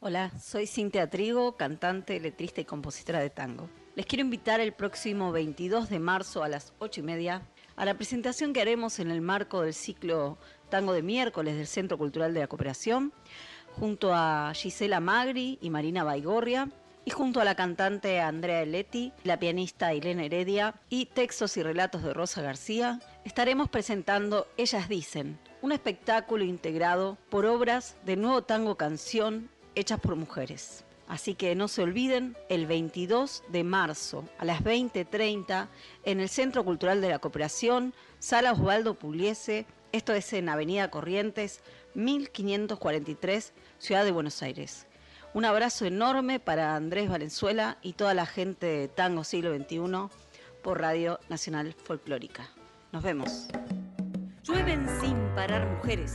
Hola, 0.00 0.30
soy 0.40 0.66
Cintia 0.66 1.10
Trigo, 1.10 1.58
cantante, 1.58 2.18
letrista 2.18 2.62
y 2.62 2.64
compositora 2.64 3.20
de 3.20 3.28
tango. 3.28 3.68
Les 3.94 4.06
quiero 4.06 4.22
invitar 4.24 4.60
el 4.60 4.72
próximo 4.72 5.32
22 5.32 5.90
de 5.90 5.98
marzo 5.98 6.42
a 6.42 6.48
las 6.48 6.72
8 6.78 7.00
y 7.00 7.02
media 7.02 7.42
a 7.76 7.84
la 7.84 7.94
presentación 7.94 8.52
que 8.52 8.62
haremos 8.62 8.98
en 8.98 9.10
el 9.10 9.20
marco 9.20 9.60
del 9.60 9.74
ciclo 9.74 10.38
Tango 10.70 10.92
de 10.92 11.02
miércoles 11.02 11.56
del 11.56 11.66
Centro 11.66 11.96
Cultural 11.96 12.34
de 12.34 12.40
la 12.40 12.48
Cooperación, 12.48 13.12
junto 13.78 14.14
a 14.14 14.52
Gisela 14.54 15.00
Magri 15.00 15.58
y 15.60 15.70
Marina 15.70 16.02
Baigorria, 16.04 16.68
y 17.04 17.10
junto 17.10 17.40
a 17.40 17.44
la 17.44 17.54
cantante 17.54 18.20
Andrea 18.20 18.62
Eletti, 18.62 19.12
la 19.22 19.38
pianista 19.38 19.92
Elena 19.92 20.24
Heredia 20.24 20.74
y 20.90 21.06
textos 21.06 21.56
y 21.56 21.62
relatos 21.62 22.02
de 22.02 22.12
Rosa 22.12 22.42
García, 22.42 23.00
estaremos 23.24 23.68
presentando 23.68 24.48
Ellas 24.56 24.88
Dicen, 24.88 25.38
un 25.62 25.70
espectáculo 25.70 26.42
integrado 26.42 27.16
por 27.30 27.46
obras 27.46 27.96
de 28.04 28.16
nuevo 28.16 28.42
tango 28.42 28.76
canción 28.76 29.50
hechas 29.76 30.00
por 30.00 30.16
mujeres. 30.16 30.84
Así 31.06 31.34
que 31.34 31.54
no 31.54 31.68
se 31.68 31.82
olviden, 31.82 32.36
el 32.48 32.66
22 32.66 33.44
de 33.50 33.62
marzo 33.62 34.24
a 34.38 34.44
las 34.44 34.64
20.30 34.64 35.68
en 36.04 36.18
el 36.18 36.28
Centro 36.28 36.64
Cultural 36.64 37.00
de 37.00 37.10
la 37.10 37.20
Cooperación, 37.20 37.94
Sala 38.18 38.52
Osvaldo 38.52 38.94
Pugliese, 38.94 39.66
esto 39.92 40.12
es 40.12 40.32
en 40.32 40.48
Avenida 40.48 40.90
Corrientes, 40.90 41.60
1543, 41.96 43.54
Ciudad 43.78 44.04
de 44.04 44.12
Buenos 44.12 44.42
Aires. 44.42 44.86
Un 45.32 45.44
abrazo 45.44 45.86
enorme 45.86 46.38
para 46.38 46.76
Andrés 46.76 47.08
Valenzuela 47.08 47.78
y 47.82 47.94
toda 47.94 48.14
la 48.14 48.26
gente 48.26 48.66
de 48.66 48.88
Tango 48.88 49.24
Siglo 49.24 49.54
XXI 49.56 49.80
por 50.62 50.80
Radio 50.80 51.18
Nacional 51.28 51.74
Folclórica. 51.74 52.48
Nos 52.92 53.02
vemos. 53.02 53.48
Llueven 54.42 54.86
sin 55.00 55.16
parar 55.34 55.66
mujeres, 55.66 56.14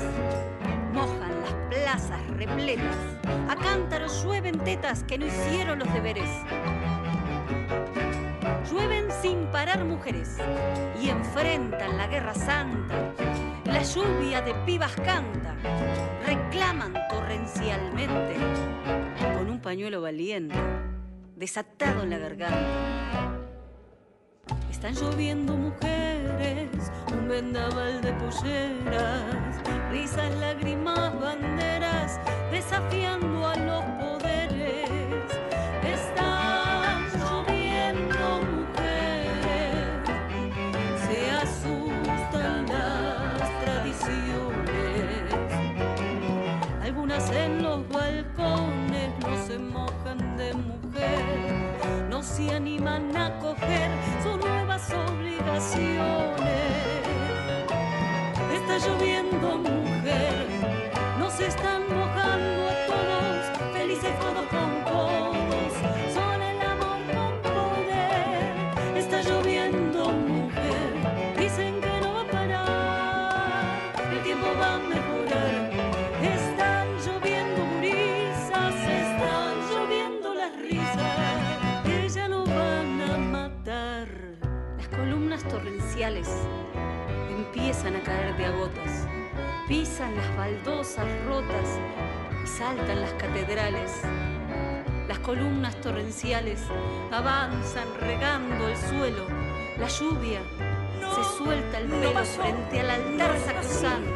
mojan 0.93 1.41
las 1.41 1.53
plazas 1.69 2.27
repletas, 2.37 2.95
a 3.49 3.55
cántaros 3.55 4.23
llueven 4.23 4.57
tetas 4.59 5.03
que 5.03 5.17
no 5.17 5.25
hicieron 5.25 5.79
los 5.79 5.93
deberes. 5.93 6.29
Llueven 8.71 9.07
sin 9.21 9.47
parar 9.47 9.83
mujeres 9.83 10.37
y 11.01 11.09
enfrentan 11.09 11.97
la 11.97 12.07
guerra 12.07 12.33
santa. 12.33 13.50
La 13.71 13.83
lluvia 13.83 14.41
de 14.41 14.53
pibas 14.65 14.93
canta, 14.97 15.55
reclaman 16.25 16.93
torrencialmente 17.09 18.35
con 19.33 19.49
un 19.49 19.59
pañuelo 19.61 20.01
valiente, 20.01 20.55
desatado 21.35 22.03
en 22.03 22.09
la 22.09 22.17
garganta. 22.17 23.31
Están 24.69 24.93
lloviendo 24.93 25.55
mujeres, 25.55 26.91
un 27.13 27.29
vendaval 27.29 28.01
de 28.01 28.11
polleras, 28.13 29.61
risas, 29.89 30.35
lágrimas, 30.35 31.19
banderas, 31.19 32.19
desafiando 32.51 33.47
a 33.47 33.55
los 33.55 34.10
se 52.41 52.53
animan 52.53 53.15
a 53.15 53.37
coger 53.39 53.89
sus 54.23 54.37
nuevas 54.37 54.91
obligaciones. 55.09 56.01
Está 58.53 58.77
lloviendo 58.87 59.57
mujer, 59.57 60.47
nos 61.19 61.39
están 61.39 61.80
empiezan 87.29 87.95
a 87.95 88.01
caer 88.01 88.35
de 88.35 88.45
a 88.45 88.51
gotas, 88.51 89.07
pisan 89.67 90.15
las 90.15 90.35
baldosas 90.35 91.05
rotas 91.25 91.79
y 92.43 92.47
saltan 92.47 93.01
las 93.01 93.13
catedrales. 93.13 94.01
Las 95.07 95.19
columnas 95.19 95.75
torrenciales 95.81 96.61
avanzan 97.11 97.87
regando 97.99 98.67
el 98.67 98.77
suelo. 98.77 99.25
La 99.77 99.87
lluvia 99.87 100.41
se 100.99 101.37
suelta 101.37 101.77
el 101.79 101.87
pelo 101.87 102.13
pasó, 102.13 102.41
frente 102.41 102.79
al 102.81 102.89
altar 102.89 103.37
sacrosanto. 103.39 104.11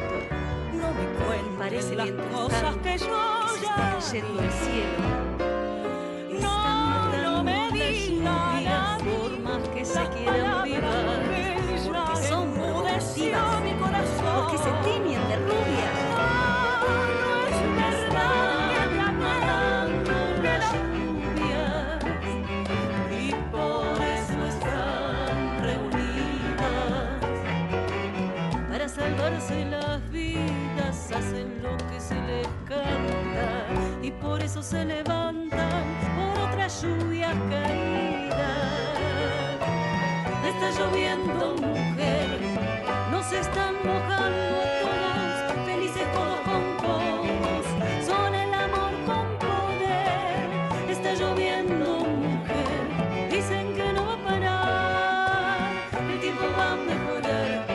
No 0.73 0.93
me 0.93 1.25
cuenten 1.25 1.57
Parece 1.57 1.95
las 1.95 2.11
cosas 2.11 2.61
tanto 2.61 2.81
que 2.83 2.97
yo 2.97 3.07
que 3.41 3.59
se 3.59 3.65
está 3.65 3.97
cayendo 3.97 4.41
el 4.41 4.51
cielo. 4.51 4.97
No, 6.41 7.21
no 7.23 7.43
me 7.43 7.71
digan 7.71 8.59
digas 8.59 9.01
por 9.01 9.39
más 9.39 9.69
que 9.69 9.85
se 9.85 10.07
quieran 10.09 10.54
se 14.65 14.71
tiñen 14.83 15.23
de 15.29 15.35
rubias. 15.47 15.97
No 17.21 17.35
es 17.51 17.59
verdad 17.81 18.69
que 18.73 18.83
me 18.95 19.01
aman 19.09 20.43
las 20.43 20.63
lluvias 20.73 21.99
y 23.11 23.23
por 23.51 23.97
eso 24.17 24.37
están 24.53 25.35
reunidas 25.67 27.09
Para 28.69 28.85
salvarse 28.89 29.65
las 29.65 29.99
vidas 30.11 31.11
hacen 31.11 31.61
lo 31.61 31.77
que 31.89 31.99
se 31.99 32.15
les 32.15 32.47
canta 32.67 33.49
y 34.01 34.09
por 34.11 34.41
eso 34.41 34.63
se 34.63 34.83
levantan 34.85 35.83
por 36.15 36.39
otra 36.49 36.67
lluvia 36.67 37.29
caída. 37.51 38.53
Está 40.49 40.67
lloviendo 40.79 41.55
mujer, 41.61 42.54
nos 43.25 43.33
están 43.33 43.75
mojando 43.83 44.61
todos, 44.81 45.65
felices 45.65 46.03
todos 46.13 46.39
con 46.41 46.77
todos, 46.77 47.65
son 48.05 48.35
el 48.35 48.53
amor 48.53 48.91
con 49.05 49.25
poder. 49.39 50.89
Está 50.89 51.13
lloviendo 51.15 52.05
mujer, 52.05 53.29
dicen 53.31 53.73
que 53.73 53.93
no 53.93 54.05
va 54.05 54.13
a 54.13 54.23
parar, 54.25 55.71
el 56.11 56.19
tiempo 56.19 56.43
va 56.57 56.73
a 56.73 56.75
mejorar. 56.75 57.65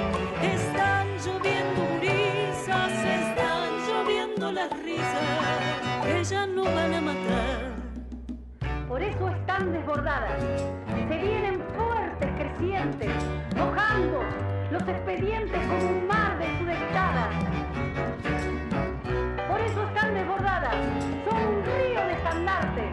Están 0.42 1.09
lloviendo 1.18 1.82
brisas, 1.98 2.92
están 2.92 3.70
lloviendo 3.88 4.53
las 4.53 4.70
risas, 4.84 6.30
ya 6.30 6.46
no 6.46 6.62
van 6.64 6.94
a 6.94 7.01
matar. 7.01 7.72
Por 8.86 9.03
eso 9.03 9.28
están 9.30 9.72
desbordadas. 9.72 10.40
Se 11.09 11.16
vienen 11.16 11.61
fuertes, 11.74 12.30
crecientes, 12.38 13.11
mojando 13.57 14.49
los 14.81 14.89
expedientes 14.89 15.66
como 15.66 15.89
un 15.91 16.07
mar 16.07 16.39
de 16.39 16.59
sudestadas. 16.59 17.35
Por 19.49 19.61
eso 19.61 19.85
están 19.85 20.14
desbordadas. 20.14 20.74
Son 21.28 21.37
un 21.37 21.64
río 21.64 22.01
de 22.07 22.12
estandartes. 22.14 22.93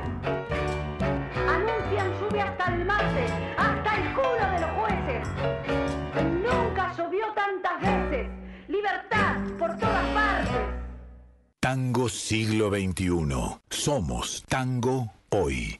Anuncian 1.48 2.12
lluvia 2.20 2.46
hasta 2.46 2.76
el 2.76 2.86
martes, 2.86 3.32
hasta 3.58 3.96
el 3.96 4.14
culo 4.14 4.52
de 4.52 4.60
los 4.60 4.72
jueces. 4.72 5.28
Nunca 6.44 6.94
llovió 6.98 7.26
tantas 7.34 7.82
veces. 7.82 8.28
Libertad 8.68 9.38
por 9.58 9.78
todas 9.78 10.06
partes. 10.08 10.58
Tango 11.60 12.10
siglo 12.10 12.70
XXI. 12.70 13.60
Somos 13.70 14.44
tango 14.48 15.14
hoy. 15.30 15.80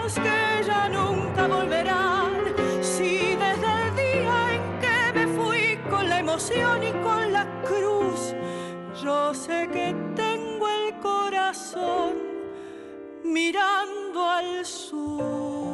que 0.09 0.63
ya 0.65 0.89
nunca 0.89 1.47
volverán. 1.47 2.31
Si 2.81 3.35
desde 3.35 3.71
el 3.83 3.95
día 3.95 4.55
en 4.55 4.63
que 4.81 5.13
me 5.13 5.27
fui 5.27 5.77
con 5.89 6.09
la 6.09 6.19
emoción 6.19 6.83
y 6.83 6.91
con 7.03 7.31
la 7.31 7.45
cruz, 7.63 8.33
yo 9.03 9.33
sé 9.33 9.69
que 9.71 9.95
tengo 10.15 10.67
el 10.67 10.99
corazón 10.99 12.15
mirando 13.23 14.27
al 14.27 14.65
sur. 14.65 15.71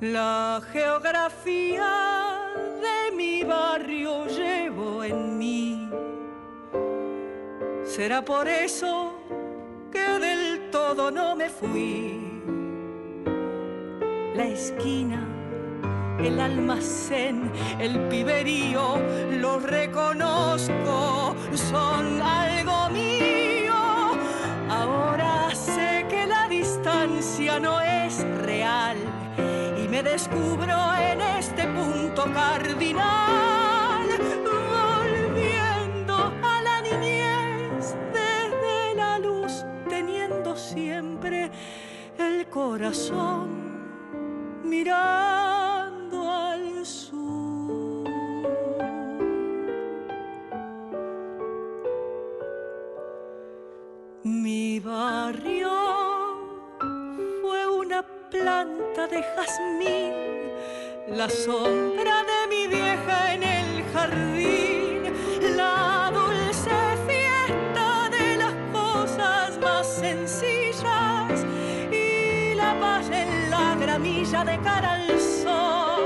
La 0.00 0.60
geografía 0.70 1.90
de 2.82 3.16
mi 3.16 3.42
barrio 3.42 4.28
Será 7.94 8.24
por 8.24 8.48
eso 8.48 9.12
que 9.92 10.00
del 10.00 10.68
todo 10.72 11.12
no 11.12 11.36
me 11.36 11.48
fui. 11.48 12.42
La 14.34 14.46
esquina, 14.46 15.24
el 16.18 16.40
almacén, 16.40 17.52
el 17.78 18.00
piberío, 18.08 18.96
los 19.30 19.62
reconozco, 19.62 21.36
son 21.54 22.20
algo 22.20 22.90
mío. 22.90 23.76
Ahora 24.68 25.54
sé 25.54 26.04
que 26.08 26.26
la 26.26 26.48
distancia 26.48 27.60
no 27.60 27.80
es 27.80 28.24
real 28.42 28.96
me 29.94 30.02
descubro 30.02 30.76
en 30.96 31.20
este 31.20 31.68
punto 31.68 32.24
cardinal, 32.32 33.33
corazón 42.54 43.48
mirando 44.62 46.30
al 46.30 46.86
sur. 46.86 48.04
Mi 54.22 54.78
barrio 54.78 55.72
fue 57.42 57.66
una 57.66 58.04
planta 58.30 59.08
de 59.08 59.20
jazmín, 59.34 60.14
la 61.08 61.28
sombra 61.28 62.22
de 62.30 62.40
mi 62.52 62.68
vieja 62.68 63.34
en 63.34 63.42
el 63.42 63.82
jardín, 63.92 64.73
la 74.04 74.10
gramilla 74.10 74.44
de 74.44 74.58
cara 74.60 74.92
al 74.94 75.20
sol. 75.20 76.04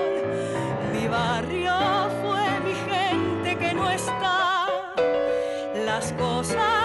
Mi 0.93 1.09
barrio 1.09 1.75
fue 2.23 2.61
mi 2.61 2.75
gente 2.75 3.57
que 3.59 3.75
no 3.75 3.91
está, 3.91 4.67
las 5.85 6.13
cosas 6.13 6.78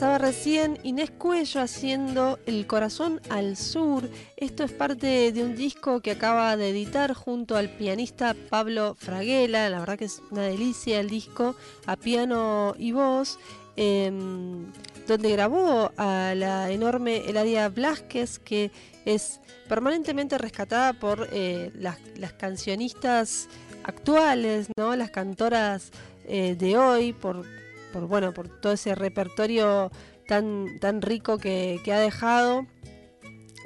Pasaba 0.00 0.16
recién 0.16 0.78
Inés 0.82 1.10
Cuello 1.10 1.60
haciendo 1.60 2.38
El 2.46 2.66
corazón 2.66 3.20
al 3.28 3.58
sur. 3.58 4.08
Esto 4.38 4.64
es 4.64 4.72
parte 4.72 5.30
de 5.30 5.44
un 5.44 5.54
disco 5.54 6.00
que 6.00 6.12
acaba 6.12 6.56
de 6.56 6.70
editar 6.70 7.12
junto 7.12 7.54
al 7.54 7.68
pianista 7.68 8.34
Pablo 8.48 8.96
Fraguela. 8.98 9.68
La 9.68 9.78
verdad 9.78 9.98
que 9.98 10.06
es 10.06 10.22
una 10.30 10.40
delicia 10.44 11.00
el 11.00 11.10
disco 11.10 11.54
a 11.84 11.96
piano 11.96 12.74
y 12.78 12.92
voz. 12.92 13.38
em, 13.76 14.72
donde 15.06 15.32
grabó 15.32 15.92
a 15.98 16.34
la 16.34 16.70
enorme 16.70 17.28
Eladia 17.28 17.68
Blasquez, 17.68 18.38
que 18.38 18.70
es 19.04 19.40
permanentemente 19.68 20.38
rescatada 20.38 20.94
por 20.94 21.28
eh, 21.30 21.72
las, 21.74 21.98
cancionistas 22.38 23.48
actuales, 23.84 24.68
¿no? 24.78 24.96
las 24.96 25.10
cantoras 25.10 25.90
eh, 26.26 26.56
de 26.58 26.78
hoy, 26.78 27.12
por, 27.12 27.44
por, 27.92 28.06
bueno, 28.06 28.32
por 28.32 28.48
todo 28.48 28.72
ese 28.72 28.94
repertorio 28.94 29.90
tan, 30.26 30.78
tan 30.80 31.02
rico 31.02 31.38
que, 31.38 31.80
ha 31.92 31.98
dejado. 31.98 32.66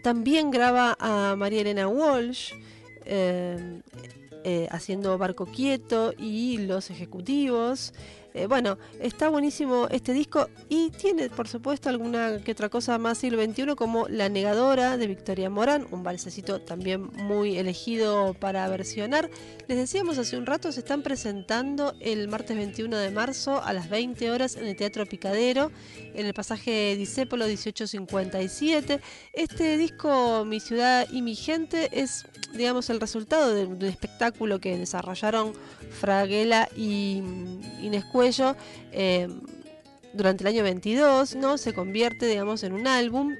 También 0.03 0.51
graba 0.51 0.97
a 0.99 1.35
María 1.37 1.63
Elena 1.63 1.89
Walsh, 1.89 2.53
eh, 3.07 3.81
eh, 4.45 4.69
haciendo 4.71 5.17
Barco 5.17 5.47
Quieto 5.47 6.13
y 6.19 6.59
Los 6.59 6.91
Ejecutivos. 6.91 7.95
Eh, 8.37 8.49
bueno, 8.49 8.79
está 8.99 9.29
buenísimo 9.29 9.87
este 9.93 10.13
disco 10.13 10.49
y 10.69 10.91
tiene, 10.91 11.31
por 11.31 11.47
supuesto, 11.47 11.89
alguna 11.89 12.41
que 12.43 12.51
otra 12.51 12.69
cosa 12.69 12.99
más 12.99 13.19
siglo 13.19 13.41
XXI, 13.41 13.77
como 13.77 14.09
La 14.09 14.29
Negadora 14.29 14.97
de 14.97 15.07
Victoria 15.07 15.49
Morán, 15.51 15.87
un 15.93 16.03
balsecito 16.03 16.61
también 16.61 17.13
muy 17.13 17.57
elegido 17.59 18.35
para 18.35 18.69
versionar. 18.69 19.31
Les 19.69 19.79
decíamos 19.79 20.19
hace 20.19 20.37
un 20.37 20.47
rato, 20.47 20.73
se 20.73 20.81
están 20.81 21.03
presentando 21.03 21.95
el 22.01 22.27
martes 22.27 22.57
21 22.57 22.97
de 22.97 23.13
marzo 23.13 23.63
a 23.63 23.73
las 23.73 23.89
20 23.89 24.29
horas 24.33 24.57
en 24.57 24.67
el 24.67 24.75
Teatro 24.75 25.07
Picadero, 25.07 25.71
en 25.97 26.27
el 26.27 26.35
pasaje 26.35 26.97
Disépolo 26.97 27.45
1857. 27.45 29.01
Este 29.33 29.79
disco, 29.79 30.45
Mi 30.45 30.59
Ciudad 30.59 31.07
y 31.09 31.23
Mi 31.23 31.37
Gente, 31.37 31.89
es, 31.93 32.27
digamos, 32.53 32.91
el 32.91 33.01
resultado 33.01 33.55
de 33.55 33.65
un 33.65 33.81
espectáculo 33.83 34.59
que 34.59 34.77
desarrollaron 34.77 35.53
Fraguela 36.01 36.69
y 36.77 37.23
Inés 37.81 38.05
Cuello 38.25 38.57
eh, 38.91 39.29
durante 40.15 40.45
el 40.45 40.49
año 40.49 40.63
22, 40.63 41.35
¿no? 41.37 41.59
Se 41.59 41.75
convierte, 41.75 42.27
digamos, 42.27 42.63
en 42.63 42.73
un 42.73 42.87
álbum 42.87 43.35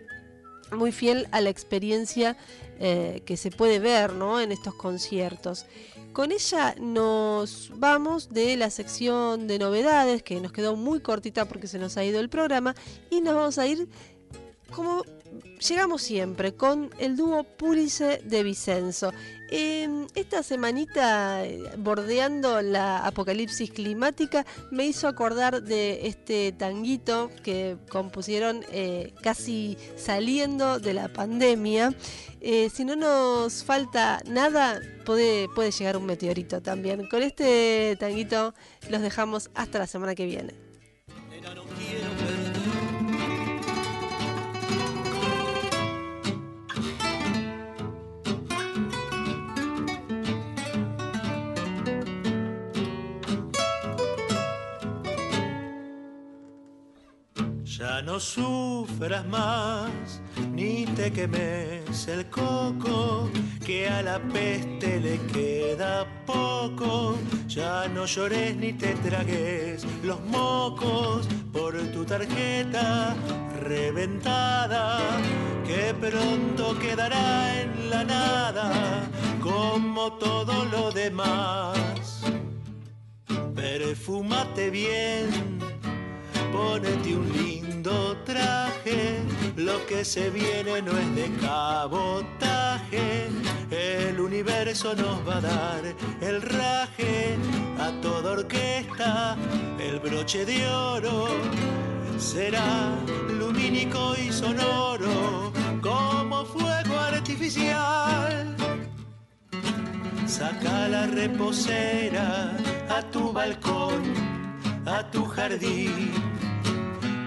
muy 0.73 0.93
fiel 0.93 1.27
a 1.31 1.41
la 1.41 1.49
experiencia 1.49 2.37
eh, 2.79 3.23
que 3.25 3.39
se 3.39 3.51
puede 3.51 3.79
ver, 3.79 4.13
¿no? 4.13 4.43
En 4.43 4.53
estos 4.53 4.75
conciertos. 4.75 5.65
Con 6.13 6.33
ella 6.33 6.75
nos 6.79 7.73
vamos 7.77 8.29
de 8.29 8.59
la 8.59 8.69
sección 8.69 9.47
de 9.47 9.59
novedades, 9.59 10.23
que 10.23 10.39
nos 10.43 10.53
quedó 10.53 10.77
muy 10.77 11.01
cortita 11.01 11.47
porque 11.47 11.67
se 11.67 11.79
nos 11.79 11.97
ha 11.97 12.05
ido 12.05 12.21
el 12.21 12.29
programa, 12.29 12.75
y 13.09 13.23
nos 13.23 13.37
vamos 13.37 13.57
a 13.57 13.67
ir 13.67 13.89
como 14.71 15.05
llegamos 15.67 16.03
siempre 16.03 16.55
con 16.55 16.91
el 16.99 17.17
dúo 17.17 17.45
Púlice 17.45 18.21
de 18.25 18.43
Vicenzo. 18.43 19.13
Eh, 19.51 20.07
esta 20.15 20.43
semanita, 20.43 21.45
eh, 21.45 21.61
bordeando 21.79 22.61
la 22.63 23.07
apocalipsis 23.07 23.71
climática, 23.71 24.45
me 24.71 24.87
hizo 24.87 25.07
acordar 25.07 25.63
de 25.63 26.07
este 26.07 26.53
tanguito 26.53 27.31
que 27.43 27.77
compusieron 27.89 28.65
eh, 28.73 29.13
casi 29.23 29.77
saliendo 29.97 30.81
de 30.81 30.95
la 30.95 31.09
pandemia. 31.09 31.95
Eh, 32.41 32.69
si 32.69 32.85
no 32.85 32.97
nos 32.97 33.65
falta 33.65 34.21
nada, 34.27 34.81
puede, 35.05 35.49
puede 35.55 35.71
llegar 35.71 35.97
un 35.97 36.07
meteorito 36.07 36.61
también. 36.61 37.07
Con 37.09 37.23
este 37.23 37.97
tanguito 37.99 38.55
los 38.91 39.03
dejamos 39.03 39.51
hasta 39.55 39.79
la 39.79 39.87
semana 39.87 40.15
que 40.15 40.27
viene. 40.27 40.53
Ya 57.79 58.01
no 58.03 58.21
sufras 58.21 59.27
más, 59.27 60.21
ni 60.53 60.87
te 60.87 61.11
quemes 61.11 62.07
el 62.07 62.31
coco, 62.31 63.29
que 63.67 63.89
a 63.89 64.01
la 64.01 64.21
peste 64.21 65.01
le 65.01 65.19
queda 65.33 66.07
poco. 66.25 67.19
Ya 67.49 67.89
no 67.89 68.07
llores 68.07 68.55
ni 68.55 68.75
te 68.75 68.95
tragues 68.95 69.85
los 70.05 70.21
mocos 70.21 71.27
por 71.53 71.77
tu 71.91 72.05
tarjeta 72.05 73.17
reventada, 73.61 75.01
que 75.67 75.93
pronto 75.95 76.79
quedará 76.79 77.61
en 77.61 77.91
la 77.91 78.05
nada, 78.05 79.11
como 79.41 80.13
todo 80.13 80.65
lo 80.67 80.93
demás. 80.93 82.23
Perfúmate 83.57 84.71
bien 84.71 85.55
ponete 86.55 87.17
un 87.17 87.33
lindo 87.33 87.64
traje, 88.25 89.21
lo 89.57 89.85
que 89.87 90.05
se 90.05 90.31
viene 90.31 90.81
no 90.81 90.93
es 90.93 91.15
de 91.15 91.31
cabotaje, 91.41 93.29
el 93.71 94.21
universo 94.21 94.95
nos 94.95 95.27
va 95.29 95.37
a 95.37 95.41
dar 95.41 95.83
el 96.21 96.43
raje. 96.43 97.37
A 97.79 97.91
toda 98.01 98.33
orquesta, 98.33 99.37
el 99.79 99.99
broche 99.99 100.47
de 100.47 100.67
oro 100.69 101.29
será 102.19 102.95
lumínico 103.29 104.15
y 104.17 104.33
sonoro 104.33 105.53
como 105.83 106.45
fuego 106.47 106.99
artificial. 106.99 108.57
Saca 110.27 110.89
la 110.89 111.07
reposera 111.07 112.57
a 112.89 113.03
tu 113.11 113.33
balcón, 113.33 114.03
a 114.87 115.11
tu 115.11 115.25
jardín 115.27 116.34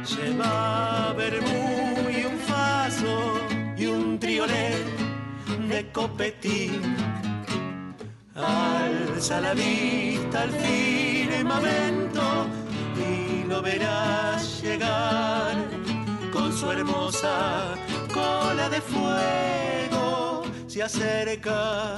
Lleva 0.08 1.14
vermú 1.18 2.10
y 2.10 2.24
un 2.24 2.39
faso 2.39 3.41
y 3.78 3.88
un 3.88 4.18
triolet 4.18 4.86
de 5.68 5.91
copetín. 5.91 6.95
Alza 8.34 9.41
la 9.41 9.53
vista 9.53 10.43
al 10.43 10.51
firmamento 10.51 12.47
y 12.95 13.43
lo 13.49 13.62
verás 13.62 14.62
llegar 14.62 15.55
con 16.32 16.53
su 16.53 16.72
hermosa 16.72 17.76
cola 18.14 18.70
de 18.70 18.80
fuego. 18.80 20.43
Se 20.68 20.84
acerca, 20.84 21.97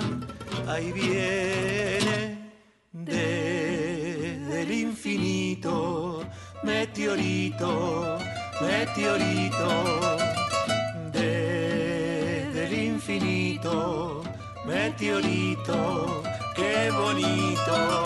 ahí 0.68 0.92
viene 0.92 2.54
desde 2.92 4.62
el 4.64 4.72
infinito, 4.72 6.24
meteorito, 6.64 8.18
meteorito, 8.62 10.00
desde 11.12 12.66
el 12.66 12.74
infinito, 12.74 14.22
meteorito, 14.66 16.24
qué 16.56 16.92
bonito. 16.92 18.04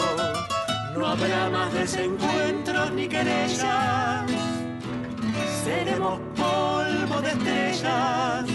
No 0.95 1.07
habrá 1.07 1.49
más 1.49 1.73
desencuentros 1.73 2.91
ni 2.91 3.07
querellas, 3.07 4.29
seremos 5.63 6.19
polvo 6.35 7.21
de 7.21 7.29
estrellas 7.29 8.45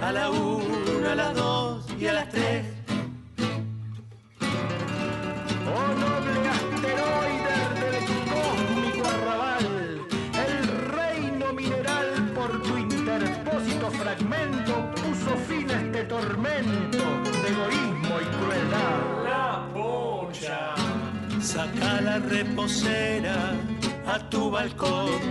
a 0.00 0.12
la 0.12 0.30
una, 0.30 1.12
a 1.12 1.14
las 1.14 1.34
dos 1.34 1.86
y 1.98 2.06
a 2.06 2.12
las 2.12 2.28
tres. 2.28 2.73
Saca 21.54 22.00
la 22.00 22.18
reposera 22.18 23.52
a 24.08 24.18
tu 24.28 24.50
balcón, 24.50 25.22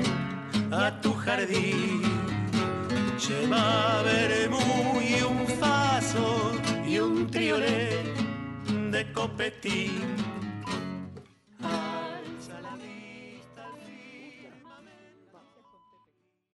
a 0.72 1.02
tu 1.02 1.12
jardín. 1.14 2.02
Lleva 3.20 4.02
vermú 4.04 5.02
y 5.02 5.22
un 5.22 5.46
faso 5.60 6.54
y 6.88 6.98
un 7.00 7.30
triolet 7.30 8.06
de 8.90 9.12
copetín 9.12 10.16